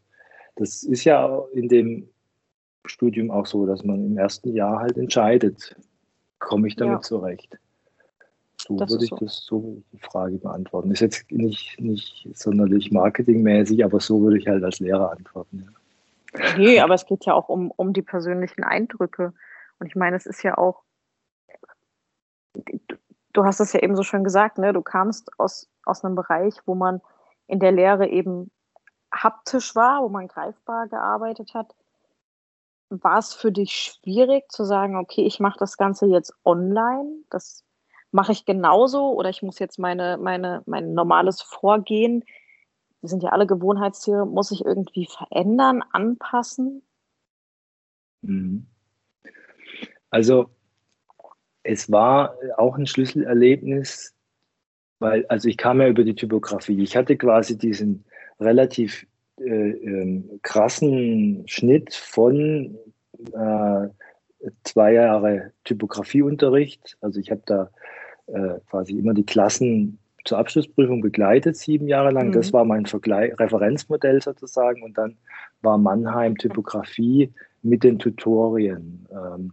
das 0.57 0.83
ist 0.83 1.05
ja 1.05 1.43
in 1.53 1.69
dem 1.69 2.09
Studium 2.85 3.31
auch 3.31 3.47
so, 3.47 3.67
dass 3.67 3.85
man 3.85 4.05
im 4.05 4.19
ersten 4.19 4.55
Jahr 4.55 4.81
halt 4.81 4.97
entscheidet, 4.97 5.77
komme 6.39 6.69
ich 6.69 6.77
damit 6.77 6.99
ja. 6.99 7.01
zurecht. 7.03 7.59
So 8.69 8.77
das 8.77 8.91
würde 8.91 9.05
ich 9.05 9.11
so. 9.11 9.17
das 9.17 9.45
so 9.47 9.83
die 9.93 9.99
Frage 9.99 10.37
beantworten. 10.37 10.91
Ist 10.91 11.01
jetzt 11.01 11.33
nicht, 11.33 11.81
nicht 11.81 12.29
sonderlich 12.35 12.93
marketingmäßig, 12.93 13.83
aber 13.83 13.99
so 13.99 14.21
würde 14.21 14.39
ich 14.39 14.47
halt 14.47 14.63
als 14.63 14.79
Lehrer 14.79 15.11
antworten. 15.11 15.67
Ja. 16.35 16.59
Nee, 16.59 16.81
aber 16.81 16.93
es 16.93 17.07
geht 17.07 17.25
ja 17.25 17.33
auch 17.33 17.49
um, 17.49 17.71
um 17.71 17.95
die 17.95 18.03
persönlichen 18.03 18.63
Eindrücke. 18.65 19.33
Und 19.79 19.87
ich 19.87 19.97
meine, 19.97 20.17
es 20.17 20.27
ist 20.27 20.43
ja 20.43 20.59
auch, 20.59 20.83
du 23.33 23.45
hast 23.45 23.61
es 23.61 23.73
ja 23.73 23.81
eben 23.81 23.97
so 23.97 24.03
schön 24.03 24.23
gesagt, 24.23 24.59
ne? 24.59 24.75
du 24.75 24.83
kamst 24.83 25.31
aus, 25.39 25.71
aus 25.87 26.05
einem 26.05 26.15
Bereich, 26.15 26.55
wo 26.67 26.75
man 26.75 27.01
in 27.47 27.61
der 27.61 27.73
Lehre 27.73 28.07
eben 28.07 28.51
haptisch 29.11 29.75
war, 29.75 30.03
wo 30.03 30.11
man 30.11 30.29
greifbar 30.29 30.89
gearbeitet 30.89 31.55
hat. 31.55 31.75
War 32.91 33.19
es 33.19 33.33
für 33.33 33.51
dich 33.51 33.73
schwierig 33.73 34.53
zu 34.53 34.65
sagen, 34.65 34.99
okay, 34.99 35.23
ich 35.23 35.41
mache 35.41 35.59
das 35.59 35.79
Ganze 35.79 36.05
jetzt 36.05 36.35
online, 36.45 37.23
das 37.31 37.65
mache 38.11 38.33
ich 38.33 38.45
genauso 38.45 39.13
oder 39.13 39.31
ich 39.31 39.43
muss 39.43 39.59
jetzt 39.59 39.79
meine, 39.79 40.19
meine, 40.19 40.63
mein 40.67 40.95
normales 40.95 41.43
Vorgehen, 41.43 42.25
wir 43.01 43.09
sind 43.09 43.23
ja 43.23 43.31
alle 43.31 43.47
Gewohnheitstiere, 43.47 44.27
muss 44.27 44.51
ich 44.51 44.65
irgendwie 44.65 45.07
verändern, 45.07 45.85
anpassen? 45.93 46.83
Mhm. 48.23 48.67
Also 50.11 50.51
es 51.63 51.91
war 51.91 52.35
auch 52.57 52.77
ein 52.77 52.87
Schlüsselerlebnis, 52.87 54.15
weil, 54.99 55.27
also 55.27 55.49
ich 55.49 55.57
kam 55.57 55.81
ja 55.81 55.89
über 55.89 56.03
die 56.03 56.15
Typografie. 56.15 56.83
Ich 56.83 56.97
hatte 56.97 57.17
quasi 57.17 57.57
diesen 57.57 58.05
relativ 58.41 59.07
äh, 59.39 59.71
äh, 59.71 60.39
krassen 60.43 61.47
Schnitt 61.47 61.95
von 61.95 62.77
äh, 63.33 63.89
zwei 64.65 64.93
Jahre 64.95 65.53
Typografieunterricht. 65.65 66.97
Also 67.01 67.21
ich 67.21 67.31
habe 67.31 67.43
da 67.47 67.71
äh, 68.27 68.61
quasi 68.71 68.99
immer 68.99 69.15
die 69.15 69.27
Klassen 69.27 69.99
zur 70.25 70.39
Abschlussprüfung 70.39 71.01
begleitet, 71.01 71.57
sieben 71.57 71.89
Jahre 71.89 72.11
lang. 72.11 72.29
Mhm. 72.29 72.33
Das 72.33 72.53
war 72.53 72.65
mein 72.65 72.87
Vergleich, 72.87 73.39
Referenzmodell 73.39 74.21
sozusagen. 74.21 74.83
Und 74.83 74.99
dann 74.99 75.17
war 75.63 75.79
Mannheim 75.79 76.37
Typografie 76.37 77.33
mit 77.63 77.83
den 77.83 77.99
Tutorien. 77.99 79.07
Ähm, 79.11 79.53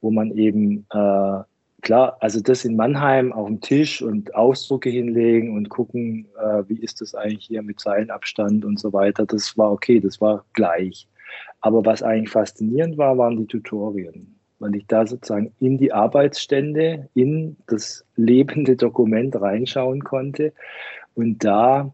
wo 0.00 0.10
man 0.10 0.30
eben, 0.32 0.86
äh, 0.90 1.42
klar, 1.82 2.16
also 2.20 2.40
das 2.40 2.64
in 2.64 2.76
Mannheim 2.76 3.32
auf 3.32 3.46
dem 3.46 3.60
Tisch 3.60 4.02
und 4.02 4.34
Ausdrucke 4.34 4.90
hinlegen 4.90 5.56
und 5.56 5.68
gucken, 5.68 6.28
äh, 6.40 6.62
wie 6.68 6.78
ist 6.78 7.00
das 7.00 7.14
eigentlich 7.14 7.46
hier 7.46 7.62
mit 7.62 7.80
Zeilenabstand 7.80 8.64
und 8.64 8.78
so 8.78 8.92
weiter, 8.92 9.26
das 9.26 9.56
war 9.58 9.72
okay, 9.72 10.00
das 10.00 10.20
war 10.20 10.44
gleich. 10.52 11.08
Aber 11.60 11.84
was 11.84 12.02
eigentlich 12.02 12.30
faszinierend 12.30 12.98
war, 12.98 13.18
waren 13.18 13.36
die 13.36 13.46
Tutorien, 13.46 14.36
weil 14.58 14.76
ich 14.76 14.86
da 14.86 15.06
sozusagen 15.06 15.52
in 15.60 15.78
die 15.78 15.92
Arbeitsstände, 15.92 17.08
in 17.14 17.56
das 17.66 18.04
lebende 18.16 18.76
Dokument 18.76 19.40
reinschauen 19.40 20.04
konnte 20.04 20.52
und 21.14 21.44
da 21.44 21.92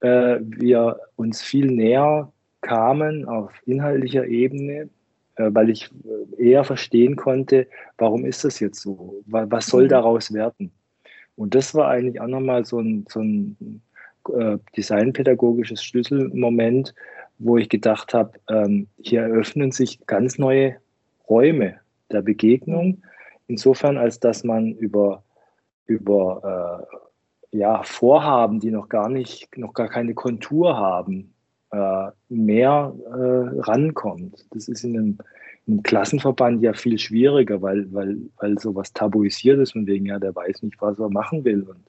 äh, 0.00 0.38
wir 0.40 0.98
uns 1.16 1.42
viel 1.42 1.66
näher 1.66 2.30
kamen 2.60 3.26
auf 3.26 3.52
inhaltlicher 3.64 4.26
Ebene 4.26 4.90
äh, 5.36 5.50
weil 5.52 5.70
ich 5.70 5.90
äh, 6.38 6.50
eher 6.50 6.64
verstehen 6.64 7.16
konnte, 7.16 7.66
warum 7.98 8.24
ist 8.24 8.44
das 8.44 8.58
jetzt 8.58 8.80
so? 8.80 9.22
Was 9.26 9.66
soll 9.66 9.84
mhm. 9.84 9.88
daraus 9.88 10.32
werden? 10.32 10.72
Und 11.36 11.54
das 11.54 11.74
war 11.74 11.88
eigentlich 11.88 12.20
auch 12.20 12.26
nochmal 12.26 12.64
so 12.64 12.80
ein, 12.80 13.04
so 13.08 13.20
ein 13.20 13.82
äh, 14.34 14.56
designpädagogisches 14.76 15.84
Schlüsselmoment, 15.84 16.94
wo 17.38 17.56
ich 17.58 17.68
gedacht 17.68 18.14
habe, 18.14 18.38
ähm, 18.48 18.88
hier 18.98 19.22
eröffnen 19.22 19.72
sich 19.72 20.06
ganz 20.06 20.38
neue 20.38 20.76
Räume 21.28 21.76
der 22.10 22.22
Begegnung, 22.22 23.02
insofern 23.46 23.98
als 23.98 24.20
dass 24.20 24.44
man 24.44 24.72
über, 24.72 25.22
über 25.86 26.86
äh, 27.52 27.58
ja, 27.58 27.82
Vorhaben, 27.82 28.60
die 28.60 28.70
noch 28.70 28.88
gar 28.88 29.08
nicht, 29.08 29.56
noch 29.56 29.74
gar 29.74 29.88
keine 29.88 30.14
Kontur 30.14 30.76
haben, 30.76 31.32
äh, 31.72 32.10
mehr 32.28 32.94
äh, 33.06 33.60
rankommt. 33.60 34.46
Das 34.50 34.68
ist 34.68 34.84
in 34.84 34.96
einem, 34.96 35.18
in 35.66 35.74
einem, 35.74 35.82
Klassenverband 35.82 36.62
ja 36.62 36.72
viel 36.72 36.98
schwieriger, 36.98 37.60
weil, 37.60 37.92
weil, 37.92 38.18
weil 38.38 38.58
sowas 38.58 38.92
tabuisiert 38.92 39.58
ist 39.58 39.74
und 39.74 39.86
wegen, 39.86 40.06
ja, 40.06 40.18
der 40.18 40.34
weiß 40.34 40.62
nicht, 40.62 40.80
was 40.80 40.98
er 40.98 41.10
machen 41.10 41.44
will 41.44 41.62
und 41.62 41.80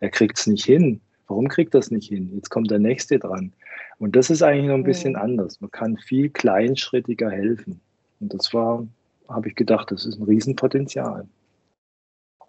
er 0.00 0.10
kriegt 0.10 0.38
es 0.38 0.46
nicht 0.46 0.64
hin. 0.64 1.00
Warum 1.26 1.48
kriegt 1.48 1.74
es 1.74 1.90
nicht 1.90 2.08
hin? 2.08 2.30
Jetzt 2.34 2.50
kommt 2.50 2.70
der 2.70 2.78
Nächste 2.78 3.18
dran. 3.18 3.52
Und 3.98 4.16
das 4.16 4.30
ist 4.30 4.42
eigentlich 4.42 4.66
noch 4.66 4.74
ein 4.74 4.84
bisschen 4.84 5.14
mhm. 5.14 5.20
anders. 5.20 5.60
Man 5.60 5.70
kann 5.70 5.96
viel 5.96 6.30
kleinschrittiger 6.30 7.30
helfen. 7.30 7.80
Und 8.20 8.34
das 8.34 8.52
war, 8.52 8.86
habe 9.28 9.48
ich 9.48 9.54
gedacht, 9.54 9.90
das 9.90 10.04
ist 10.04 10.18
ein 10.18 10.24
Riesenpotenzial. 10.24 11.26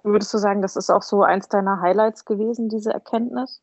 Würdest 0.04 0.34
du 0.34 0.38
sagen, 0.38 0.62
das 0.62 0.76
ist 0.76 0.90
auch 0.90 1.02
so 1.02 1.24
eins 1.24 1.48
deiner 1.48 1.82
Highlights 1.82 2.26
gewesen, 2.26 2.70
diese 2.70 2.92
Erkenntnis? 2.92 3.62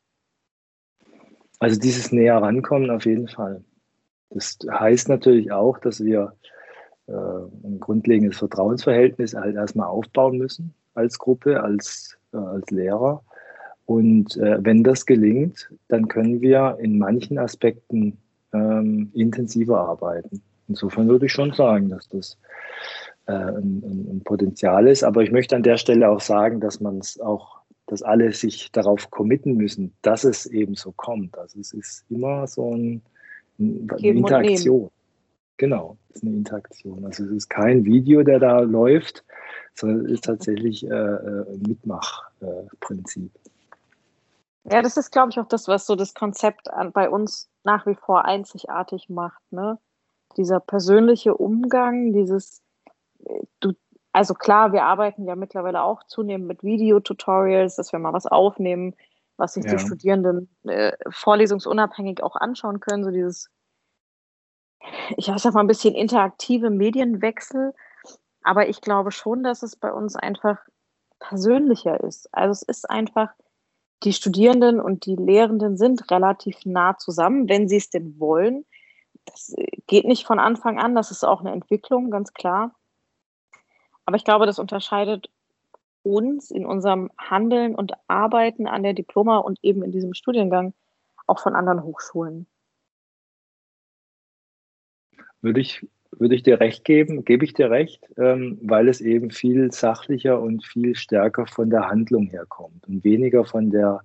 Also 1.60 1.78
dieses 1.78 2.10
näher 2.10 2.38
rankommen 2.38 2.90
auf 2.90 3.04
jeden 3.04 3.28
Fall. 3.28 3.62
Das 4.30 4.58
heißt 4.68 5.08
natürlich 5.08 5.52
auch, 5.52 5.78
dass 5.78 6.02
wir 6.02 6.34
äh, 7.06 7.12
ein 7.12 7.78
grundlegendes 7.78 8.38
Vertrauensverhältnis 8.38 9.34
halt 9.34 9.54
erstmal 9.54 9.86
aufbauen 9.86 10.38
müssen 10.38 10.74
als 10.94 11.18
Gruppe, 11.18 11.62
als, 11.62 12.18
äh, 12.32 12.38
als 12.38 12.68
Lehrer. 12.70 13.22
Und 13.86 14.36
äh, 14.36 14.58
wenn 14.62 14.84
das 14.84 15.06
gelingt, 15.06 15.70
dann 15.88 16.08
können 16.08 16.40
wir 16.40 16.78
in 16.80 16.98
manchen 16.98 17.38
Aspekten 17.38 18.16
ähm, 18.52 19.10
intensiver 19.14 19.80
arbeiten. 19.80 20.42
Insofern 20.68 21.08
würde 21.08 21.26
ich 21.26 21.32
schon 21.32 21.52
sagen, 21.52 21.88
dass 21.88 22.08
das 22.08 22.38
äh, 23.26 23.32
ein, 23.32 23.82
ein, 24.10 24.22
Potenzial 24.24 24.86
ist. 24.86 25.04
Aber 25.04 25.22
ich 25.22 25.30
möchte 25.30 25.56
an 25.56 25.62
der 25.62 25.76
Stelle 25.76 26.08
auch 26.08 26.20
sagen, 26.20 26.60
dass 26.60 26.80
man 26.80 26.98
es 26.98 27.20
auch, 27.20 27.60
dass 27.86 28.02
alle 28.02 28.32
sich 28.32 28.70
darauf 28.72 29.10
committen 29.10 29.56
müssen, 29.56 29.92
dass 30.02 30.24
es 30.24 30.46
eben 30.46 30.74
so 30.74 30.92
kommt. 30.92 31.36
Also 31.36 31.60
es 31.60 31.72
ist 31.72 32.04
immer 32.08 32.46
so 32.46 32.74
ein, 32.74 33.02
eine 33.58 33.98
Interaktion. 34.00 34.90
Genau, 35.56 35.96
es 36.08 36.16
ist 36.16 36.22
eine 36.24 36.36
Interaktion. 36.36 37.04
Also 37.04 37.24
es 37.24 37.30
ist 37.30 37.50
kein 37.50 37.84
Video, 37.84 38.22
der 38.22 38.38
da 38.38 38.60
läuft, 38.60 39.24
sondern 39.74 40.06
es 40.06 40.12
ist 40.12 40.24
tatsächlich 40.24 40.84
äh, 40.84 40.88
äh 40.88 41.44
Mitmachprinzip. 41.66 43.30
Äh, 43.34 43.50
ja, 44.64 44.82
das 44.82 44.96
ist, 44.96 45.10
glaube 45.10 45.30
ich, 45.30 45.38
auch 45.38 45.48
das, 45.48 45.68
was 45.68 45.86
so 45.86 45.96
das 45.96 46.14
Konzept 46.14 46.72
an, 46.72 46.92
bei 46.92 47.10
uns 47.10 47.50
nach 47.64 47.86
wie 47.86 47.94
vor 47.94 48.24
einzigartig 48.24 49.08
macht. 49.08 49.42
Ne? 49.50 49.78
Dieser 50.36 50.60
persönliche 50.60 51.34
Umgang, 51.34 52.12
dieses 52.12 52.62
du, 53.60 53.72
also 54.12 54.34
klar, 54.34 54.72
wir 54.72 54.84
arbeiten 54.84 55.26
ja 55.26 55.36
mittlerweile 55.36 55.82
auch 55.82 56.04
zunehmend 56.04 56.48
mit 56.48 56.62
Videotutorials, 56.62 57.76
dass 57.76 57.92
wir 57.92 57.98
mal 57.98 58.12
was 58.12 58.26
aufnehmen, 58.26 58.94
was 59.36 59.54
sich 59.54 59.64
ja. 59.64 59.72
die 59.72 59.78
Studierenden 59.78 60.48
äh, 60.64 60.92
vorlesungsunabhängig 61.10 62.22
auch 62.22 62.36
anschauen 62.36 62.80
können, 62.80 63.04
so 63.04 63.10
dieses, 63.10 63.50
ich 65.16 65.30
sag 65.36 65.54
mal, 65.54 65.60
ein 65.60 65.66
bisschen 65.66 65.94
interaktive 65.94 66.70
Medienwechsel. 66.70 67.74
Aber 68.42 68.68
ich 68.68 68.80
glaube 68.80 69.12
schon, 69.12 69.42
dass 69.42 69.62
es 69.62 69.76
bei 69.76 69.92
uns 69.92 70.16
einfach 70.16 70.58
persönlicher 71.20 72.00
ist. 72.00 72.28
Also 72.32 72.52
es 72.52 72.62
ist 72.62 72.90
einfach, 72.90 73.32
die 74.04 74.12
Studierenden 74.12 74.80
und 74.80 75.06
die 75.06 75.16
Lehrenden 75.16 75.76
sind 75.76 76.10
relativ 76.10 76.64
nah 76.64 76.96
zusammen, 76.98 77.48
wenn 77.48 77.68
sie 77.68 77.76
es 77.76 77.90
denn 77.90 78.18
wollen. 78.18 78.64
Das 79.24 79.54
äh, 79.56 79.66
geht 79.86 80.06
nicht 80.06 80.26
von 80.26 80.38
Anfang 80.38 80.78
an, 80.78 80.94
das 80.94 81.10
ist 81.10 81.24
auch 81.24 81.40
eine 81.40 81.52
Entwicklung, 81.52 82.10
ganz 82.10 82.32
klar. 82.32 82.74
Aber 84.04 84.16
ich 84.16 84.24
glaube, 84.24 84.46
das 84.46 84.58
unterscheidet 84.58 85.30
uns 86.02 86.50
in 86.50 86.66
unserem 86.66 87.10
Handeln 87.16 87.74
und 87.74 87.92
Arbeiten 88.08 88.66
an 88.66 88.82
der 88.82 88.92
Diploma 88.92 89.38
und 89.38 89.58
eben 89.62 89.82
in 89.82 89.92
diesem 89.92 90.14
Studiengang 90.14 90.74
auch 91.26 91.38
von 91.38 91.54
anderen 91.54 91.84
Hochschulen. 91.84 92.46
Würde 95.40 95.60
ich, 95.60 95.86
würde 96.18 96.34
ich 96.34 96.42
dir 96.42 96.60
recht 96.60 96.84
geben, 96.84 97.24
gebe 97.24 97.44
ich 97.44 97.54
dir 97.54 97.70
recht, 97.70 98.06
ähm, 98.16 98.58
weil 98.62 98.88
es 98.88 99.00
eben 99.00 99.30
viel 99.30 99.72
sachlicher 99.72 100.40
und 100.40 100.64
viel 100.64 100.94
stärker 100.94 101.46
von 101.46 101.70
der 101.70 101.88
Handlung 101.88 102.26
herkommt 102.26 102.86
und 102.86 103.02
weniger 103.04 103.44
von 103.44 103.70
der, 103.70 104.02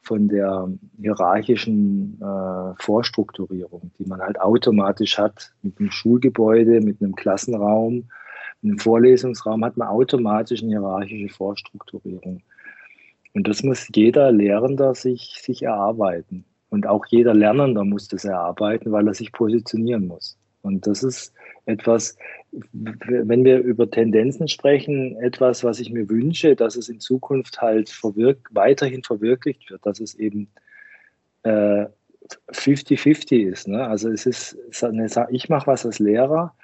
von 0.00 0.28
der 0.28 0.68
hierarchischen 1.00 2.20
äh, 2.20 2.82
Vorstrukturierung, 2.82 3.90
die 3.98 4.06
man 4.06 4.20
halt 4.20 4.40
automatisch 4.40 5.18
hat 5.18 5.52
mit 5.62 5.78
einem 5.78 5.90
Schulgebäude, 5.90 6.80
mit 6.80 7.02
einem 7.02 7.14
Klassenraum, 7.14 8.08
in 8.62 8.70
einem 8.70 8.78
Vorlesungsraum 8.78 9.64
hat 9.64 9.76
man 9.76 9.88
automatisch 9.88 10.62
eine 10.62 10.72
hierarchische 10.72 11.34
Vorstrukturierung. 11.34 12.42
Und 13.32 13.48
das 13.48 13.62
muss 13.62 13.88
jeder 13.94 14.32
Lehrender 14.32 14.94
sich, 14.94 15.40
sich 15.40 15.62
erarbeiten. 15.62 16.44
Und 16.68 16.86
auch 16.86 17.06
jeder 17.06 17.34
Lernender 17.34 17.84
muss 17.84 18.08
das 18.08 18.24
erarbeiten, 18.24 18.92
weil 18.92 19.06
er 19.06 19.14
sich 19.14 19.32
positionieren 19.32 20.06
muss. 20.06 20.36
Und 20.62 20.86
das 20.86 21.02
ist 21.02 21.32
etwas, 21.70 22.16
wenn 22.52 23.44
wir 23.44 23.58
über 23.60 23.90
Tendenzen 23.90 24.48
sprechen, 24.48 25.16
etwas, 25.16 25.64
was 25.64 25.80
ich 25.80 25.90
mir 25.90 26.08
wünsche, 26.08 26.56
dass 26.56 26.76
es 26.76 26.88
in 26.88 27.00
Zukunft 27.00 27.62
halt 27.62 27.88
verwirk 27.88 28.48
weiterhin 28.50 29.02
verwirklicht 29.02 29.70
wird, 29.70 29.86
dass 29.86 30.00
es 30.00 30.14
eben 30.14 30.48
50-50 31.44 33.32
äh, 33.32 33.36
ist. 33.42 33.68
Ne? 33.68 33.86
Also 33.86 34.10
es 34.10 34.26
ist, 34.26 34.58
ich 35.30 35.48
mache 35.48 35.66
was 35.66 35.86
als 35.86 35.98
Lehrer, 35.98 36.54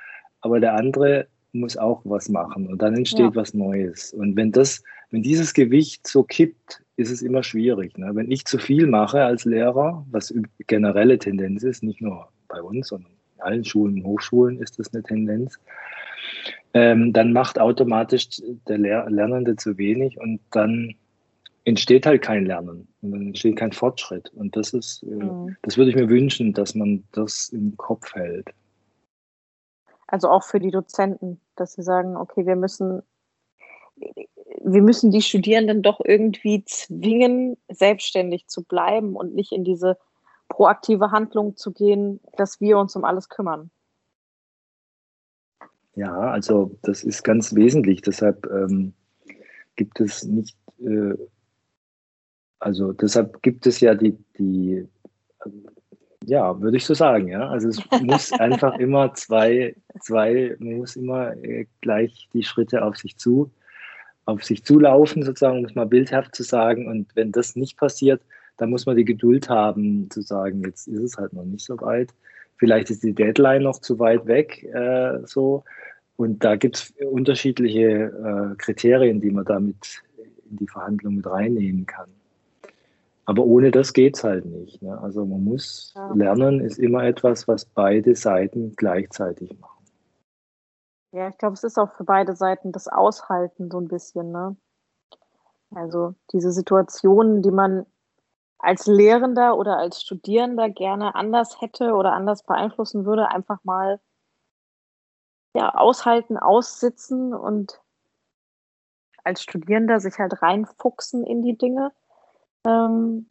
aber 0.40 0.60
der 0.60 0.74
andere 0.74 1.28
muss 1.52 1.76
auch 1.76 2.02
was 2.04 2.28
machen 2.28 2.66
und 2.68 2.82
dann 2.82 2.94
entsteht 2.94 3.20
ja. 3.20 3.34
was 3.34 3.54
Neues. 3.54 4.12
Und 4.12 4.36
wenn 4.36 4.52
das, 4.52 4.82
wenn 5.10 5.22
dieses 5.22 5.54
Gewicht 5.54 6.06
so 6.06 6.22
kippt, 6.22 6.82
ist 6.96 7.10
es 7.10 7.22
immer 7.22 7.42
schwierig. 7.42 7.96
Ne? 7.98 8.10
Wenn 8.14 8.30
ich 8.30 8.44
zu 8.44 8.58
viel 8.58 8.86
mache 8.86 9.22
als 9.22 9.44
Lehrer, 9.44 10.06
was 10.10 10.34
generelle 10.66 11.18
Tendenz 11.18 11.62
ist, 11.62 11.82
nicht 11.82 12.00
nur 12.00 12.28
bei 12.48 12.60
uns, 12.60 12.88
sondern 12.88 13.15
allen 13.38 13.64
Schulen 13.64 13.96
und 13.96 14.04
Hochschulen 14.04 14.60
ist 14.60 14.78
das 14.78 14.92
eine 14.92 15.02
Tendenz, 15.02 15.58
ähm, 16.74 17.12
dann 17.12 17.32
macht 17.32 17.58
automatisch 17.58 18.42
der 18.68 18.78
Lehr 18.78 19.08
Lernende 19.08 19.56
zu 19.56 19.78
wenig 19.78 20.18
und 20.18 20.40
dann 20.50 20.94
entsteht 21.64 22.06
halt 22.06 22.22
kein 22.22 22.46
Lernen 22.46 22.86
und 23.02 23.10
dann 23.10 23.26
entsteht 23.28 23.56
kein 23.56 23.72
Fortschritt. 23.72 24.30
Und 24.34 24.56
das 24.56 24.72
ist, 24.72 25.02
äh, 25.02 25.24
mhm. 25.24 25.56
das 25.62 25.76
würde 25.76 25.90
ich 25.90 25.96
mir 25.96 26.08
wünschen, 26.08 26.52
dass 26.52 26.74
man 26.74 27.04
das 27.12 27.48
im 27.48 27.76
Kopf 27.76 28.14
hält. 28.14 28.50
Also 30.06 30.28
auch 30.28 30.44
für 30.44 30.60
die 30.60 30.70
Dozenten, 30.70 31.40
dass 31.56 31.72
sie 31.72 31.82
sagen, 31.82 32.16
okay, 32.16 32.46
wir 32.46 32.54
müssen, 32.54 33.02
wir 33.96 34.82
müssen 34.82 35.10
die 35.10 35.22
Studierenden 35.22 35.82
doch 35.82 36.00
irgendwie 36.04 36.64
zwingen, 36.64 37.56
selbstständig 37.68 38.46
zu 38.46 38.62
bleiben 38.62 39.16
und 39.16 39.34
nicht 39.34 39.50
in 39.52 39.64
diese 39.64 39.98
proaktive 40.48 41.10
Handlung 41.10 41.56
zu 41.56 41.72
gehen, 41.72 42.20
dass 42.36 42.60
wir 42.60 42.78
uns 42.78 42.96
um 42.96 43.04
alles 43.04 43.28
kümmern. 43.28 43.70
Ja, 45.94 46.14
also 46.14 46.76
das 46.82 47.02
ist 47.02 47.22
ganz 47.22 47.54
wesentlich. 47.54 48.02
Deshalb 48.02 48.46
ähm, 48.46 48.92
gibt 49.76 50.00
es 50.00 50.24
nicht, 50.24 50.56
äh, 50.80 51.14
also 52.58 52.92
deshalb 52.92 53.42
gibt 53.42 53.66
es 53.66 53.80
ja 53.80 53.94
die, 53.94 54.16
die 54.38 54.86
ja, 56.26 56.60
würde 56.60 56.76
ich 56.76 56.84
so 56.84 56.92
sagen, 56.92 57.28
ja. 57.28 57.48
Also 57.48 57.68
es 57.68 57.80
muss 58.02 58.32
einfach 58.32 58.78
immer 58.78 59.14
zwei, 59.14 59.76
zwei, 60.00 60.56
man 60.58 60.78
muss 60.78 60.96
immer 60.96 61.32
äh, 61.36 61.66
gleich 61.80 62.28
die 62.32 62.42
Schritte 62.42 62.84
auf 62.84 62.96
sich 62.96 63.16
zu, 63.16 63.50
auf 64.24 64.44
sich 64.44 64.64
zulaufen, 64.64 65.22
sozusagen, 65.22 65.60
um 65.60 65.64
es 65.64 65.74
mal 65.74 65.86
bildhaft 65.86 66.34
zu 66.34 66.42
sagen. 66.42 66.88
Und 66.88 67.14
wenn 67.14 67.32
das 67.32 67.56
nicht 67.56 67.78
passiert, 67.78 68.20
dann 68.56 68.70
muss 68.70 68.86
man 68.86 68.96
die 68.96 69.04
Geduld 69.04 69.48
haben, 69.48 70.10
zu 70.10 70.22
sagen, 70.22 70.62
jetzt 70.64 70.86
ist 70.86 71.00
es 71.00 71.16
halt 71.16 71.32
noch 71.32 71.44
nicht 71.44 71.64
so 71.64 71.80
weit. 71.80 72.14
Vielleicht 72.56 72.90
ist 72.90 73.02
die 73.02 73.14
Deadline 73.14 73.62
noch 73.62 73.80
zu 73.80 73.98
weit 73.98 74.26
weg, 74.26 74.64
äh, 74.64 75.18
so. 75.26 75.64
Und 76.16 76.42
da 76.44 76.56
gibt 76.56 76.76
es 76.76 76.94
unterschiedliche 77.10 77.82
äh, 77.82 78.56
Kriterien, 78.56 79.20
die 79.20 79.30
man 79.30 79.44
damit 79.44 80.02
in 80.50 80.56
die 80.56 80.66
Verhandlung 80.66 81.16
mit 81.16 81.26
reinnehmen 81.26 81.84
kann. 81.84 82.08
Aber 83.26 83.44
ohne 83.44 83.72
das 83.72 83.92
geht 83.92 84.16
es 84.16 84.24
halt 84.24 84.46
nicht. 84.46 84.80
Ne? 84.80 84.98
Also 85.00 85.26
man 85.26 85.44
muss 85.44 85.92
ja. 85.96 86.12
lernen, 86.14 86.60
ist 86.60 86.78
immer 86.78 87.04
etwas, 87.04 87.46
was 87.48 87.64
beide 87.64 88.14
Seiten 88.14 88.72
gleichzeitig 88.76 89.58
machen. 89.58 89.84
Ja, 91.12 91.28
ich 91.28 91.36
glaube, 91.36 91.54
es 91.54 91.64
ist 91.64 91.76
auch 91.76 91.92
für 91.92 92.04
beide 92.04 92.36
Seiten 92.36 92.72
das 92.72 92.88
Aushalten 92.88 93.70
so 93.70 93.80
ein 93.80 93.88
bisschen. 93.88 94.30
Ne? 94.30 94.56
Also 95.74 96.14
diese 96.32 96.52
Situationen, 96.52 97.42
die 97.42 97.50
man 97.50 97.84
als 98.58 98.86
Lehrender 98.86 99.56
oder 99.56 99.78
als 99.78 100.02
Studierender 100.02 100.70
gerne 100.70 101.14
anders 101.14 101.60
hätte 101.60 101.94
oder 101.94 102.12
anders 102.12 102.42
beeinflussen 102.42 103.04
würde, 103.04 103.28
einfach 103.28 103.62
mal 103.64 104.00
ja, 105.54 105.74
aushalten, 105.74 106.36
aussitzen 106.36 107.34
und 107.34 107.80
als 109.24 109.42
Studierender 109.42 110.00
sich 110.00 110.18
halt 110.18 110.42
reinfuchsen 110.42 111.24
in 111.24 111.42
die 111.42 111.56
Dinge 111.56 111.92
ähm, 112.66 113.30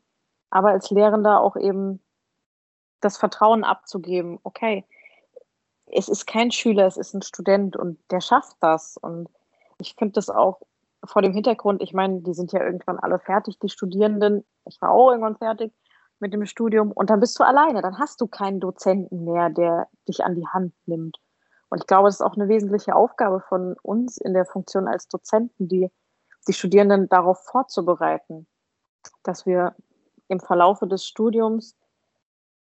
aber 0.50 0.70
als 0.70 0.90
Lehrender 0.90 1.42
auch 1.42 1.58
eben 1.58 2.02
das 3.02 3.18
Vertrauen 3.18 3.64
abzugeben, 3.64 4.40
okay, 4.44 4.86
es 5.88 6.08
ist 6.08 6.26
kein 6.26 6.52
Schüler, 6.52 6.88
es 6.88 6.98
ist 6.98 7.14
ein 7.14 7.22
Student 7.22 7.76
und 7.76 8.00
der 8.10 8.22
schafft 8.22 8.56
das. 8.62 8.98
Und 8.98 9.30
ich 9.78 9.96
finde 9.96 10.14
das 10.14 10.30
auch 10.30 10.62
vor 11.08 11.22
dem 11.22 11.34
Hintergrund, 11.34 11.82
ich 11.82 11.94
meine, 11.94 12.22
die 12.22 12.34
sind 12.34 12.52
ja 12.52 12.64
irgendwann 12.64 13.00
alle 13.00 13.20
fertig, 13.20 13.60
die 13.60 13.70
Studierenden. 13.70 14.46
Ich 14.66 14.82
war 14.82 14.92
auch 14.92 15.12
irgendwann 15.12 15.38
fertig. 15.38 15.74
mit 16.20 16.34
dem 16.34 16.46
Studium 16.46 16.92
und 16.92 17.10
dann 17.10 17.20
bist 17.20 17.38
du 17.40 17.44
alleine. 17.44 17.82
Dann 17.82 18.00
hast 18.00 18.22
du 18.22 18.28
keinen 18.28 18.60
Dozenten 18.60 19.26
mehr, 19.26 19.50
der 19.50 19.88
dich 20.08 20.24
an 20.24 20.36
die 20.36 20.48
Hand 20.48 20.74
nimmt. 20.86 21.18
Und 21.70 21.82
ich 21.82 21.88
glaube, 21.88 22.08
das 22.08 22.16
ist 22.16 22.22
auch 22.22 22.36
eine 22.36 22.48
wesentliche 22.48 22.96
Aufgabe 22.96 23.42
von 23.42 23.76
uns 23.82 24.18
in 24.18 24.34
der 24.34 24.46
Funktion 24.46 24.88
als 24.88 25.08
Dozenten, 25.08 25.68
die, 25.68 25.92
die 26.48 26.54
Studierenden 26.54 27.10
darauf 27.10 27.44
vorzubereiten, 27.44 28.48
dass 29.24 29.46
wir 29.46 29.76
im 30.28 30.40
Verlaufe 30.40 30.88
des 30.88 31.06
Studiums 31.06 31.76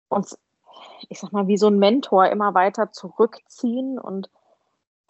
uns, 0.08 0.38
ich 1.08 1.18
sag 1.18 1.32
mal, 1.32 1.46
wie 1.48 1.56
so 1.56 1.66
ein 1.66 1.78
Mentor 1.78 2.26
immer 2.26 2.54
weiter 2.54 2.92
zurückziehen 2.92 3.98
und 3.98 4.30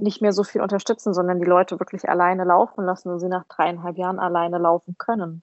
nicht 0.01 0.23
mehr 0.23 0.33
so 0.33 0.45
viel 0.45 0.61
unterstützen, 0.61 1.15
sondern 1.15 1.39
die 1.39 1.47
Leute 1.47 1.79
wirklich 1.79 2.09
alleine 2.09 2.45
laufen 2.45 2.85
lassen 2.85 3.11
und 3.11 3.21
sie 3.21 3.29
nach 3.29 3.45
dreieinhalb 3.49 3.97
Jahren 3.99 4.19
alleine 4.19 4.59
laufen 4.59 4.97
können. 4.99 5.43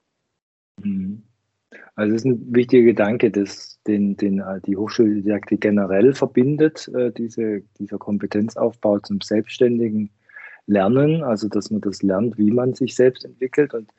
Mhm. 0.82 1.24
Also 1.96 2.14
das 2.14 2.22
ist 2.22 2.26
ein 2.26 2.56
wichtiger 2.56 2.86
Gedanke, 2.86 3.30
dass 3.32 3.82
den, 3.88 4.16
den 4.16 4.40
äh, 4.40 4.62
die 4.66 4.78
Hochschuldidaktik 4.78 5.62
generell 5.62 6.14
verbindet, 6.14 6.90
äh, 6.96 7.12
diese, 7.12 7.62
dieser 7.80 7.98
Kompetenzaufbau 7.98 9.00
zum 9.00 9.22
selbstständigen 9.22 10.12
Lernen, 10.66 11.24
also 11.24 11.48
dass 11.48 11.72
man 11.72 11.82
das 11.82 12.04
lernt, 12.04 12.38
wie 12.38 12.52
man 12.52 12.74
sich 12.74 12.96
selbst 12.96 13.26
entwickelt. 13.26 13.74
Und 13.74 13.92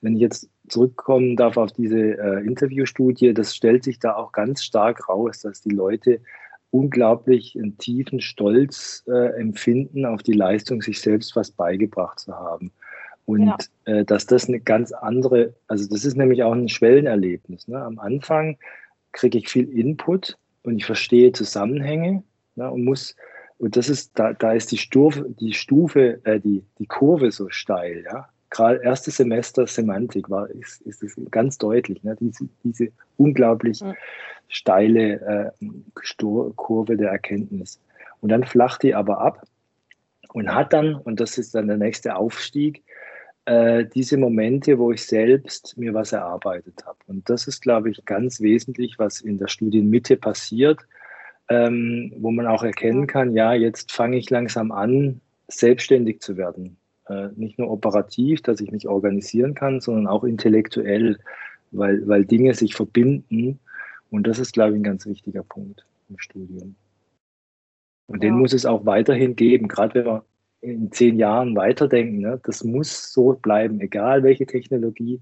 wenn 0.00 0.14
ich 0.14 0.20
jetzt 0.20 0.50
zurückkommen 0.68 1.36
darf 1.36 1.56
auf 1.56 1.72
diese 1.72 1.98
äh, 1.98 2.44
Interviewstudie, 2.44 3.32
das 3.32 3.54
stellt 3.54 3.84
sich 3.84 3.98
da 3.98 4.14
auch 4.14 4.32
ganz 4.32 4.62
stark 4.62 5.08
raus, 5.08 5.40
dass 5.40 5.62
die 5.62 5.74
Leute 5.74 6.20
unglaublich 6.70 7.56
einen 7.56 7.78
tiefen 7.78 8.20
Stolz 8.20 9.04
äh, 9.06 9.40
empfinden 9.40 10.04
auf 10.04 10.22
die 10.22 10.32
Leistung, 10.32 10.82
sich 10.82 11.00
selbst 11.00 11.36
was 11.36 11.50
beigebracht 11.50 12.18
zu 12.18 12.34
haben. 12.34 12.72
Und 13.24 13.46
ja. 13.46 13.56
äh, 13.86 14.04
dass 14.04 14.26
das 14.26 14.48
eine 14.48 14.60
ganz 14.60 14.92
andere, 14.92 15.54
also 15.66 15.88
das 15.88 16.04
ist 16.04 16.16
nämlich 16.16 16.42
auch 16.44 16.52
ein 16.52 16.68
Schwellenerlebnis. 16.68 17.66
Ne? 17.66 17.82
Am 17.82 17.98
Anfang 17.98 18.56
kriege 19.12 19.38
ich 19.38 19.48
viel 19.48 19.68
Input 19.68 20.38
und 20.62 20.76
ich 20.76 20.84
verstehe 20.84 21.32
Zusammenhänge 21.32 22.22
ne? 22.54 22.70
und 22.70 22.84
muss, 22.84 23.16
und 23.58 23.76
das 23.76 23.88
ist, 23.88 24.16
da, 24.16 24.32
da 24.32 24.52
ist 24.52 24.70
die 24.70 24.78
Stufe, 24.78 25.26
die 25.40 25.54
Stufe, 25.54 26.20
äh, 26.24 26.38
die, 26.38 26.62
die 26.78 26.86
Kurve 26.86 27.32
so 27.32 27.48
steil, 27.50 28.04
ja. 28.04 28.28
Gerade 28.50 28.80
erstes 28.84 29.16
Semester 29.16 29.66
Semantik 29.66 30.30
war, 30.30 30.48
ist, 30.48 30.80
ist 30.82 31.02
es 31.02 31.16
ganz 31.32 31.58
deutlich, 31.58 32.04
ne? 32.04 32.16
diese, 32.20 32.48
diese 32.62 32.92
unglaublich 33.16 33.80
ja. 33.80 33.92
Steile 34.48 35.52
äh, 35.60 35.66
Kurve 36.56 36.96
der 36.96 37.10
Erkenntnis. 37.10 37.80
Und 38.20 38.30
dann 38.30 38.44
flacht 38.44 38.82
die 38.82 38.94
aber 38.94 39.20
ab 39.20 39.46
und 40.32 40.54
hat 40.54 40.72
dann, 40.72 40.94
und 40.94 41.20
das 41.20 41.38
ist 41.38 41.54
dann 41.54 41.68
der 41.68 41.76
nächste 41.76 42.16
Aufstieg, 42.16 42.82
äh, 43.46 43.84
diese 43.94 44.16
Momente, 44.16 44.78
wo 44.78 44.92
ich 44.92 45.06
selbst 45.06 45.76
mir 45.78 45.94
was 45.94 46.12
erarbeitet 46.12 46.84
habe. 46.84 46.98
Und 47.06 47.28
das 47.30 47.46
ist, 47.46 47.62
glaube 47.62 47.90
ich, 47.90 48.04
ganz 48.04 48.40
wesentlich, 48.40 48.98
was 48.98 49.20
in 49.20 49.38
der 49.38 49.48
Studienmitte 49.48 50.16
passiert, 50.16 50.80
ähm, 51.48 52.12
wo 52.18 52.32
man 52.32 52.46
auch 52.46 52.64
erkennen 52.64 53.06
kann, 53.06 53.34
ja, 53.34 53.54
jetzt 53.54 53.92
fange 53.92 54.16
ich 54.16 54.30
langsam 54.30 54.72
an, 54.72 55.20
selbstständig 55.48 56.20
zu 56.20 56.36
werden. 56.36 56.76
Äh, 57.08 57.28
nicht 57.36 57.58
nur 57.58 57.70
operativ, 57.70 58.42
dass 58.42 58.60
ich 58.60 58.72
mich 58.72 58.88
organisieren 58.88 59.54
kann, 59.54 59.80
sondern 59.80 60.08
auch 60.08 60.24
intellektuell, 60.24 61.18
weil, 61.70 62.06
weil 62.08 62.24
Dinge 62.24 62.52
sich 62.54 62.74
verbinden. 62.74 63.60
Und 64.10 64.26
das 64.26 64.38
ist, 64.38 64.52
glaube 64.52 64.72
ich, 64.72 64.76
ein 64.76 64.84
ganz 64.84 65.06
wichtiger 65.06 65.42
Punkt 65.42 65.84
im 66.08 66.18
Studium. 66.18 66.76
Und 68.06 68.22
ja. 68.22 68.28
den 68.28 68.38
muss 68.38 68.52
es 68.52 68.66
auch 68.66 68.86
weiterhin 68.86 69.36
geben, 69.36 69.68
gerade 69.68 69.94
wenn 69.94 70.04
wir 70.06 70.24
in 70.60 70.92
zehn 70.92 71.18
Jahren 71.18 71.54
weiterdenken. 71.56 72.18
Ne? 72.18 72.40
Das 72.44 72.64
muss 72.64 73.12
so 73.12 73.32
bleiben, 73.34 73.80
egal 73.80 74.22
welche 74.22 74.46
Technologie. 74.46 75.20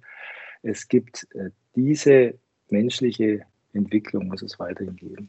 Es 0.63 0.89
gibt 0.89 1.27
äh, 1.35 1.51
diese 1.75 2.35
menschliche 2.69 3.43
Entwicklung, 3.73 4.29
muss 4.29 4.43
es 4.43 4.59
weiterhin 4.59 4.97
geben. 4.97 5.29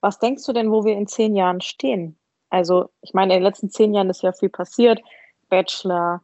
Was 0.00 0.18
denkst 0.18 0.44
du 0.46 0.52
denn, 0.52 0.70
wo 0.70 0.84
wir 0.84 0.94
in 0.96 1.06
zehn 1.06 1.36
Jahren 1.36 1.60
stehen? 1.60 2.16
Also, 2.50 2.90
ich 3.00 3.14
meine, 3.14 3.34
in 3.34 3.40
den 3.40 3.44
letzten 3.44 3.70
zehn 3.70 3.94
Jahren 3.94 4.10
ist 4.10 4.22
ja 4.22 4.32
viel 4.32 4.50
passiert. 4.50 5.00
Bachelor, 5.48 6.22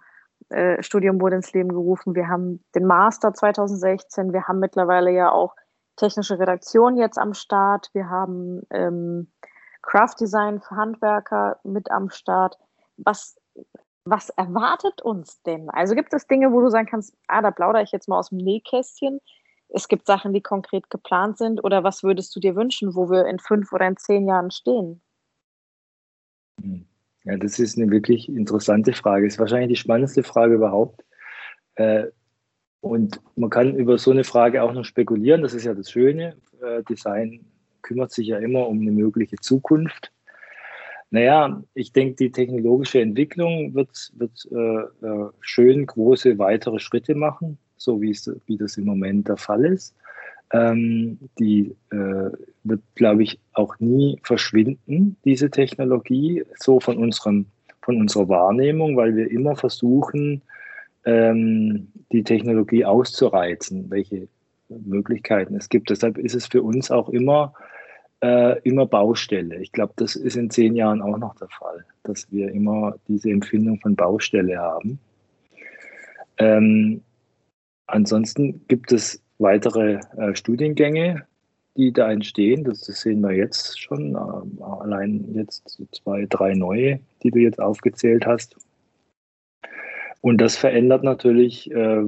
äh, 0.50 0.82
Studium 0.82 1.20
wurde 1.20 1.36
ins 1.36 1.52
Leben 1.52 1.68
gerufen. 1.68 2.14
Wir 2.14 2.28
haben 2.28 2.62
den 2.74 2.86
Master 2.86 3.32
2016. 3.32 4.32
Wir 4.32 4.44
haben 4.48 4.58
mittlerweile 4.58 5.12
ja 5.12 5.30
auch 5.30 5.54
technische 5.98 6.38
Redaktion 6.38 6.96
jetzt 6.96 7.18
am 7.18 7.34
Start. 7.34 7.90
Wir 7.92 8.08
haben 8.08 8.62
ähm, 8.70 9.30
Craft 9.82 10.16
Design 10.20 10.60
für 10.60 10.76
Handwerker 10.76 11.58
mit 11.64 11.90
am 11.90 12.10
Start 12.10 12.58
was, 12.98 13.36
was 14.04 14.28
erwartet 14.30 15.00
uns 15.02 15.42
denn? 15.42 15.70
Also 15.70 15.94
gibt 15.94 16.12
es 16.12 16.26
Dinge, 16.26 16.52
wo 16.52 16.60
du 16.60 16.68
sagen 16.68 16.88
kannst, 16.90 17.16
ah, 17.28 17.42
da 17.42 17.50
plaudere 17.50 17.82
ich 17.82 17.92
jetzt 17.92 18.08
mal 18.08 18.18
aus 18.18 18.30
dem 18.30 18.38
Nähkästchen. 18.38 19.20
Es 19.68 19.88
gibt 19.88 20.06
Sachen, 20.06 20.32
die 20.32 20.40
konkret 20.40 20.90
geplant 20.90 21.38
sind. 21.38 21.62
Oder 21.62 21.84
was 21.84 22.02
würdest 22.02 22.34
du 22.34 22.40
dir 22.40 22.56
wünschen, 22.56 22.94
wo 22.94 23.10
wir 23.10 23.26
in 23.26 23.38
fünf 23.38 23.72
oder 23.72 23.86
in 23.86 23.96
zehn 23.96 24.26
Jahren 24.26 24.50
stehen? 24.50 25.02
Hm. 26.60 26.86
Ja, 27.24 27.36
das 27.36 27.58
ist 27.58 27.76
eine 27.76 27.90
wirklich 27.90 28.28
interessante 28.28 28.92
Frage. 28.94 29.26
Ist 29.26 29.38
wahrscheinlich 29.38 29.68
die 29.68 29.76
spannendste 29.76 30.22
Frage 30.22 30.54
überhaupt. 30.54 31.04
Äh, 31.74 32.06
und 32.80 33.20
man 33.36 33.50
kann 33.50 33.74
über 33.74 33.98
so 33.98 34.10
eine 34.10 34.24
Frage 34.24 34.62
auch 34.62 34.72
noch 34.72 34.84
spekulieren. 34.84 35.42
Das 35.42 35.54
ist 35.54 35.64
ja 35.64 35.74
das 35.74 35.90
Schöne. 35.90 36.36
Äh, 36.62 36.82
Design 36.84 37.44
kümmert 37.82 38.12
sich 38.12 38.28
ja 38.28 38.38
immer 38.38 38.68
um 38.68 38.80
eine 38.80 38.92
mögliche 38.92 39.36
Zukunft. 39.36 40.12
Naja, 41.10 41.62
ich 41.74 41.92
denke, 41.92 42.16
die 42.16 42.30
technologische 42.30 43.00
Entwicklung 43.00 43.74
wird, 43.74 44.12
wird 44.16 44.46
äh, 44.52 45.06
äh, 45.06 45.30
schön 45.40 45.86
große 45.86 46.38
weitere 46.38 46.78
Schritte 46.78 47.14
machen, 47.14 47.58
so 47.78 48.00
wie, 48.02 48.10
es, 48.10 48.30
wie 48.46 48.58
das 48.58 48.76
im 48.76 48.84
Moment 48.84 49.28
der 49.28 49.38
Fall 49.38 49.64
ist. 49.64 49.94
Ähm, 50.52 51.18
die 51.38 51.74
äh, 51.90 52.30
wird, 52.64 52.82
glaube 52.94 53.22
ich, 53.22 53.38
auch 53.54 53.78
nie 53.80 54.18
verschwinden, 54.22 55.16
diese 55.24 55.50
Technologie, 55.50 56.44
so 56.58 56.78
von, 56.78 56.98
unserem, 56.98 57.46
von 57.82 58.00
unserer 58.00 58.28
Wahrnehmung, 58.28 58.96
weil 58.96 59.16
wir 59.16 59.30
immer 59.30 59.56
versuchen, 59.56 60.42
ähm, 61.04 61.88
die 62.12 62.24
Technologie 62.24 62.84
auszureizen, 62.84 63.90
welche 63.90 64.28
Möglichkeiten 64.68 65.56
es 65.56 65.68
gibt. 65.68 65.90
Deshalb 65.90 66.18
ist 66.18 66.34
es 66.34 66.46
für 66.46 66.62
uns 66.62 66.90
auch 66.90 67.08
immer 67.08 67.54
äh, 68.20 68.60
immer 68.62 68.86
Baustelle. 68.86 69.56
Ich 69.60 69.72
glaube, 69.72 69.92
das 69.96 70.16
ist 70.16 70.36
in 70.36 70.50
zehn 70.50 70.74
Jahren 70.74 71.02
auch 71.02 71.18
noch 71.18 71.34
der 71.36 71.48
Fall, 71.48 71.84
dass 72.02 72.30
wir 72.32 72.50
immer 72.50 72.96
diese 73.06 73.30
Empfindung 73.30 73.78
von 73.78 73.94
Baustelle 73.94 74.58
haben. 74.58 74.98
Ähm, 76.38 77.02
ansonsten 77.86 78.66
gibt 78.68 78.92
es 78.92 79.22
weitere 79.38 80.00
äh, 80.16 80.34
Studiengänge, 80.34 81.26
die 81.76 81.92
da 81.92 82.10
entstehen. 82.10 82.64
Das, 82.64 82.80
das 82.80 83.00
sehen 83.00 83.20
wir 83.20 83.32
jetzt 83.32 83.80
schon. 83.80 84.14
Äh, 84.14 84.62
allein 84.62 85.34
jetzt 85.34 85.78
zwei, 85.92 86.26
drei 86.28 86.54
neue, 86.54 87.00
die 87.22 87.30
du 87.30 87.38
jetzt 87.38 87.60
aufgezählt 87.60 88.26
hast. 88.26 88.56
Und 90.20 90.40
das 90.40 90.56
verändert 90.56 91.04
natürlich, 91.04 91.70
äh, 91.70 92.02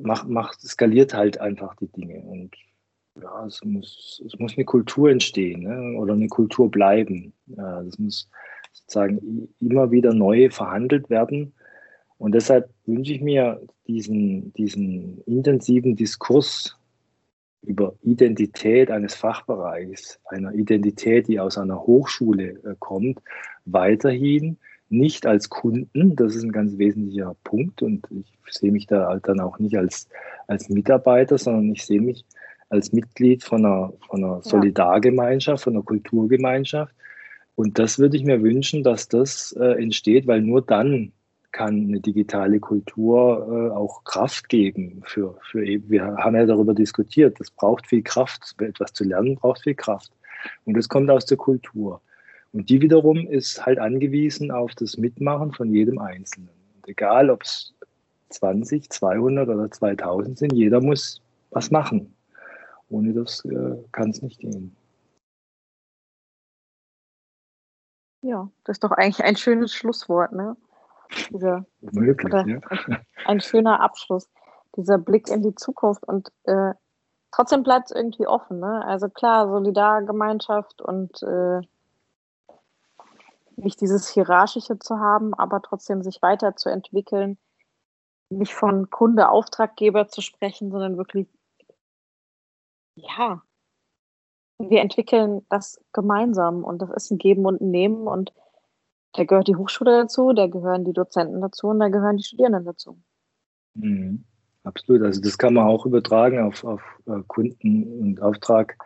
macht, 0.00 0.28
macht, 0.28 0.60
skaliert 0.60 1.14
halt 1.14 1.40
einfach 1.40 1.74
die 1.76 1.88
Dinge. 1.88 2.20
Und 2.20 2.54
ja, 3.20 3.46
es 3.46 3.64
muss, 3.64 4.22
es 4.26 4.38
muss 4.38 4.56
eine 4.56 4.64
Kultur 4.64 5.10
entstehen 5.10 5.62
ne? 5.62 5.98
oder 5.98 6.14
eine 6.14 6.28
Kultur 6.28 6.70
bleiben. 6.70 7.32
Ja, 7.46 7.82
das 7.82 7.98
muss 7.98 8.28
sozusagen 8.72 9.48
immer 9.60 9.90
wieder 9.90 10.12
neu 10.12 10.50
verhandelt 10.50 11.08
werden. 11.10 11.52
Und 12.18 12.32
deshalb 12.32 12.70
wünsche 12.84 13.12
ich 13.12 13.20
mir 13.20 13.60
diesen, 13.86 14.52
diesen 14.54 15.20
intensiven 15.22 15.96
Diskurs 15.96 16.76
über 17.62 17.94
Identität 18.02 18.90
eines 18.90 19.14
Fachbereichs, 19.14 20.20
einer 20.26 20.52
Identität, 20.52 21.28
die 21.28 21.40
aus 21.40 21.58
einer 21.58 21.80
Hochschule 21.82 22.50
äh, 22.64 22.74
kommt, 22.78 23.20
weiterhin 23.64 24.58
nicht 24.88 25.26
als 25.26 25.48
Kunden, 25.48 26.14
das 26.16 26.34
ist 26.36 26.44
ein 26.44 26.52
ganz 26.52 26.78
wesentlicher 26.78 27.34
Punkt 27.44 27.82
und 27.82 28.06
ich 28.10 28.26
sehe 28.50 28.72
mich 28.72 28.86
da 28.86 29.08
halt 29.08 29.26
dann 29.26 29.40
auch 29.40 29.58
nicht 29.58 29.76
als, 29.76 30.08
als 30.46 30.68
Mitarbeiter, 30.68 31.38
sondern 31.38 31.72
ich 31.72 31.84
sehe 31.84 32.00
mich 32.00 32.24
als 32.68 32.92
Mitglied 32.92 33.42
von 33.42 33.64
einer, 33.64 33.92
von 34.08 34.24
einer 34.24 34.42
Solidargemeinschaft, 34.42 35.64
von 35.64 35.74
einer 35.74 35.84
Kulturgemeinschaft. 35.84 36.94
Und 37.54 37.78
das 37.78 37.98
würde 37.98 38.16
ich 38.16 38.24
mir 38.24 38.42
wünschen, 38.42 38.82
dass 38.82 39.08
das 39.08 39.52
äh, 39.58 39.82
entsteht, 39.82 40.26
weil 40.26 40.42
nur 40.42 40.62
dann 40.62 41.12
kann 41.52 41.86
eine 41.88 42.00
digitale 42.00 42.60
Kultur 42.60 43.48
äh, 43.50 43.74
auch 43.74 44.04
Kraft 44.04 44.48
geben. 44.48 45.02
Für, 45.06 45.38
für, 45.50 45.62
wir 45.62 46.04
haben 46.04 46.36
ja 46.36 46.44
darüber 46.44 46.74
diskutiert, 46.74 47.40
das 47.40 47.50
braucht 47.50 47.86
viel 47.86 48.02
Kraft. 48.02 48.54
Etwas 48.60 48.92
zu 48.92 49.04
lernen 49.04 49.36
braucht 49.36 49.62
viel 49.62 49.74
Kraft. 49.74 50.12
Und 50.64 50.76
das 50.76 50.88
kommt 50.88 51.10
aus 51.10 51.24
der 51.24 51.38
Kultur. 51.38 52.02
Und 52.56 52.70
die 52.70 52.80
wiederum 52.80 53.18
ist 53.28 53.66
halt 53.66 53.78
angewiesen 53.78 54.50
auf 54.50 54.74
das 54.76 54.96
Mitmachen 54.96 55.52
von 55.52 55.70
jedem 55.70 55.98
Einzelnen. 55.98 56.48
Und 56.76 56.88
egal, 56.88 57.28
ob 57.28 57.42
es 57.42 57.74
20, 58.30 58.88
200 58.88 59.46
oder 59.46 59.70
2000 59.70 60.38
sind, 60.38 60.54
jeder 60.54 60.80
muss 60.80 61.20
was 61.50 61.70
machen. 61.70 62.16
Ohne 62.88 63.12
das 63.12 63.44
äh, 63.44 63.76
kann 63.92 64.08
es 64.08 64.22
nicht 64.22 64.40
gehen. 64.40 64.74
Ja, 68.22 68.50
das 68.64 68.76
ist 68.76 68.84
doch 68.84 68.92
eigentlich 68.92 69.22
ein 69.22 69.36
schönes 69.36 69.74
Schlusswort, 69.74 70.32
ne? 70.32 70.56
Dieser, 71.30 71.66
Möglich, 71.82 72.32
ja. 72.32 72.60
Ein, 73.26 73.40
schöner 73.40 73.80
Abschluss. 73.80 74.30
Dieser 74.76 74.96
Blick 74.96 75.28
in 75.28 75.42
die 75.42 75.54
Zukunft 75.54 76.08
und 76.08 76.32
äh, 76.44 76.72
trotzdem 77.32 77.62
bleibt 77.62 77.90
es 77.90 77.96
irgendwie 77.96 78.26
offen. 78.26 78.60
Ne? 78.60 78.82
Also 78.86 79.10
klar, 79.10 79.46
Solidargemeinschaft 79.46 80.80
und 80.80 81.22
äh, 81.22 81.60
nicht 83.56 83.80
dieses 83.80 84.08
Hierarchische 84.08 84.78
zu 84.78 84.98
haben, 84.98 85.34
aber 85.34 85.62
trotzdem 85.62 86.02
sich 86.02 86.22
weiterzuentwickeln, 86.22 87.38
nicht 88.28 88.54
von 88.54 88.90
Kunde, 88.90 89.28
Auftraggeber 89.28 90.08
zu 90.08 90.20
sprechen, 90.20 90.70
sondern 90.70 90.96
wirklich, 90.96 91.28
ja, 92.96 93.42
wir 94.58 94.80
entwickeln 94.80 95.44
das 95.48 95.80
gemeinsam 95.92 96.64
und 96.64 96.80
das 96.80 96.90
ist 96.90 97.10
ein 97.10 97.18
Geben 97.18 97.44
und 97.44 97.60
ein 97.60 97.70
Nehmen 97.70 98.06
und 98.06 98.32
da 99.12 99.24
gehört 99.24 99.48
die 99.48 99.56
Hochschule 99.56 100.02
dazu, 100.02 100.32
da 100.32 100.46
gehören 100.46 100.84
die 100.84 100.92
Dozenten 100.92 101.40
dazu 101.40 101.68
und 101.68 101.78
da 101.78 101.88
gehören 101.88 102.16
die 102.16 102.24
Studierenden 102.24 102.64
dazu. 102.64 102.98
Mhm. 103.74 104.24
Absolut, 104.66 105.02
also 105.02 105.20
das 105.20 105.38
kann 105.38 105.54
man 105.54 105.68
auch 105.68 105.86
übertragen 105.86 106.40
auf, 106.40 106.64
auf 106.64 106.82
äh, 107.06 107.22
Kunden- 107.28 108.00
und 108.00 108.20
Auftragnehmerbeziehungen. 108.20 108.76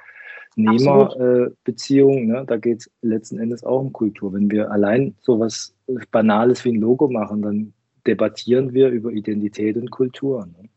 Äh, 0.56 0.62
ne? 0.62 2.44
Da 2.46 2.56
geht 2.56 2.80
es 2.80 2.90
letzten 3.02 3.38
Endes 3.38 3.64
auch 3.64 3.80
um 3.80 3.92
Kultur. 3.92 4.32
Wenn 4.32 4.50
wir 4.50 4.70
allein 4.70 5.14
so 5.20 5.38
was 5.38 5.74
Banales 6.10 6.64
wie 6.64 6.72
ein 6.72 6.80
Logo 6.80 7.08
machen, 7.08 7.42
dann 7.42 7.72
debattieren 8.06 8.72
wir 8.72 8.88
über 8.88 9.10
Identität 9.10 9.76
und 9.76 9.90
Kultur. 9.90 10.46
Ne? 10.46 10.68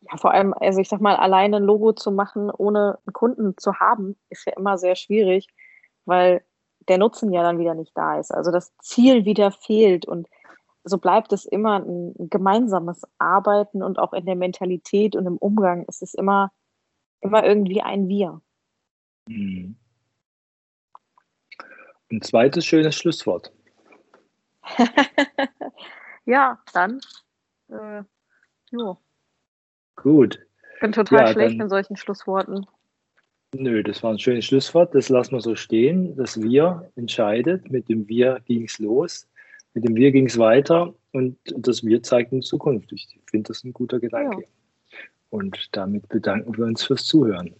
Ja, 0.00 0.16
vor 0.16 0.32
allem, 0.32 0.54
also 0.54 0.80
ich 0.80 0.88
sag 0.88 1.00
mal, 1.00 1.16
alleine 1.16 1.56
ein 1.56 1.64
Logo 1.64 1.92
zu 1.92 2.10
machen, 2.10 2.50
ohne 2.50 2.98
einen 3.06 3.12
Kunden 3.12 3.54
zu 3.56 3.74
haben, 3.74 4.16
ist 4.30 4.46
ja 4.46 4.54
immer 4.56 4.78
sehr 4.78 4.96
schwierig, 4.96 5.48
weil 6.06 6.42
der 6.88 6.98
Nutzen 6.98 7.32
ja 7.32 7.42
dann 7.42 7.58
wieder 7.58 7.74
nicht 7.74 7.92
da 7.96 8.18
ist. 8.18 8.32
Also 8.32 8.50
das 8.50 8.72
Ziel 8.78 9.24
wieder 9.24 9.50
fehlt 9.50 10.06
und 10.06 10.28
so 10.82 10.98
bleibt 10.98 11.32
es 11.32 11.44
immer 11.44 11.80
ein 11.80 12.14
gemeinsames 12.30 13.02
Arbeiten 13.18 13.82
und 13.82 13.98
auch 13.98 14.14
in 14.14 14.24
der 14.24 14.36
Mentalität 14.36 15.14
und 15.14 15.26
im 15.26 15.36
Umgang 15.36 15.84
ist 15.84 16.02
es 16.02 16.14
immer, 16.14 16.50
immer 17.20 17.44
irgendwie 17.44 17.82
ein 17.82 18.08
Wir. 18.08 18.40
Mhm. 19.28 19.76
Ein 22.10 22.22
zweites 22.22 22.66
schönes 22.66 22.96
Schlusswort. 22.96 23.52
ja, 26.24 26.58
dann. 26.72 27.00
Äh, 27.68 28.02
jo. 28.70 28.98
Gut. 29.96 30.40
Ich 30.74 30.80
bin 30.80 30.92
total 30.92 31.26
ja, 31.26 31.32
schlecht 31.32 31.60
in 31.60 31.68
solchen 31.68 31.96
Schlussworten. 31.96 32.66
Nö, 33.54 33.82
das 33.82 34.02
war 34.02 34.12
ein 34.12 34.18
schönes 34.18 34.46
Schlusswort. 34.46 34.94
Das 34.94 35.08
lassen 35.08 35.32
wir 35.32 35.40
so 35.40 35.54
stehen. 35.54 36.16
Das 36.16 36.40
Wir 36.40 36.90
entscheidet. 36.96 37.70
Mit 37.70 37.88
dem 37.88 38.08
Wir 38.08 38.40
ging 38.46 38.64
es 38.64 38.78
los. 38.78 39.28
Mit 39.74 39.84
dem 39.84 39.94
Wir 39.94 40.10
ging 40.10 40.26
es 40.26 40.38
weiter 40.38 40.94
und 41.12 41.36
das 41.44 41.84
Wir 41.84 42.02
zeigt 42.02 42.32
in 42.32 42.42
Zukunft. 42.42 42.92
Ich 42.92 43.20
finde 43.26 43.48
das 43.48 43.62
ein 43.62 43.72
guter 43.72 44.00
Gedanke. 44.00 44.42
Ja. 44.42 44.48
Und 45.30 45.68
damit 45.72 46.08
bedanken 46.08 46.56
wir 46.56 46.64
uns 46.66 46.82
fürs 46.82 47.04
Zuhören. 47.04 47.54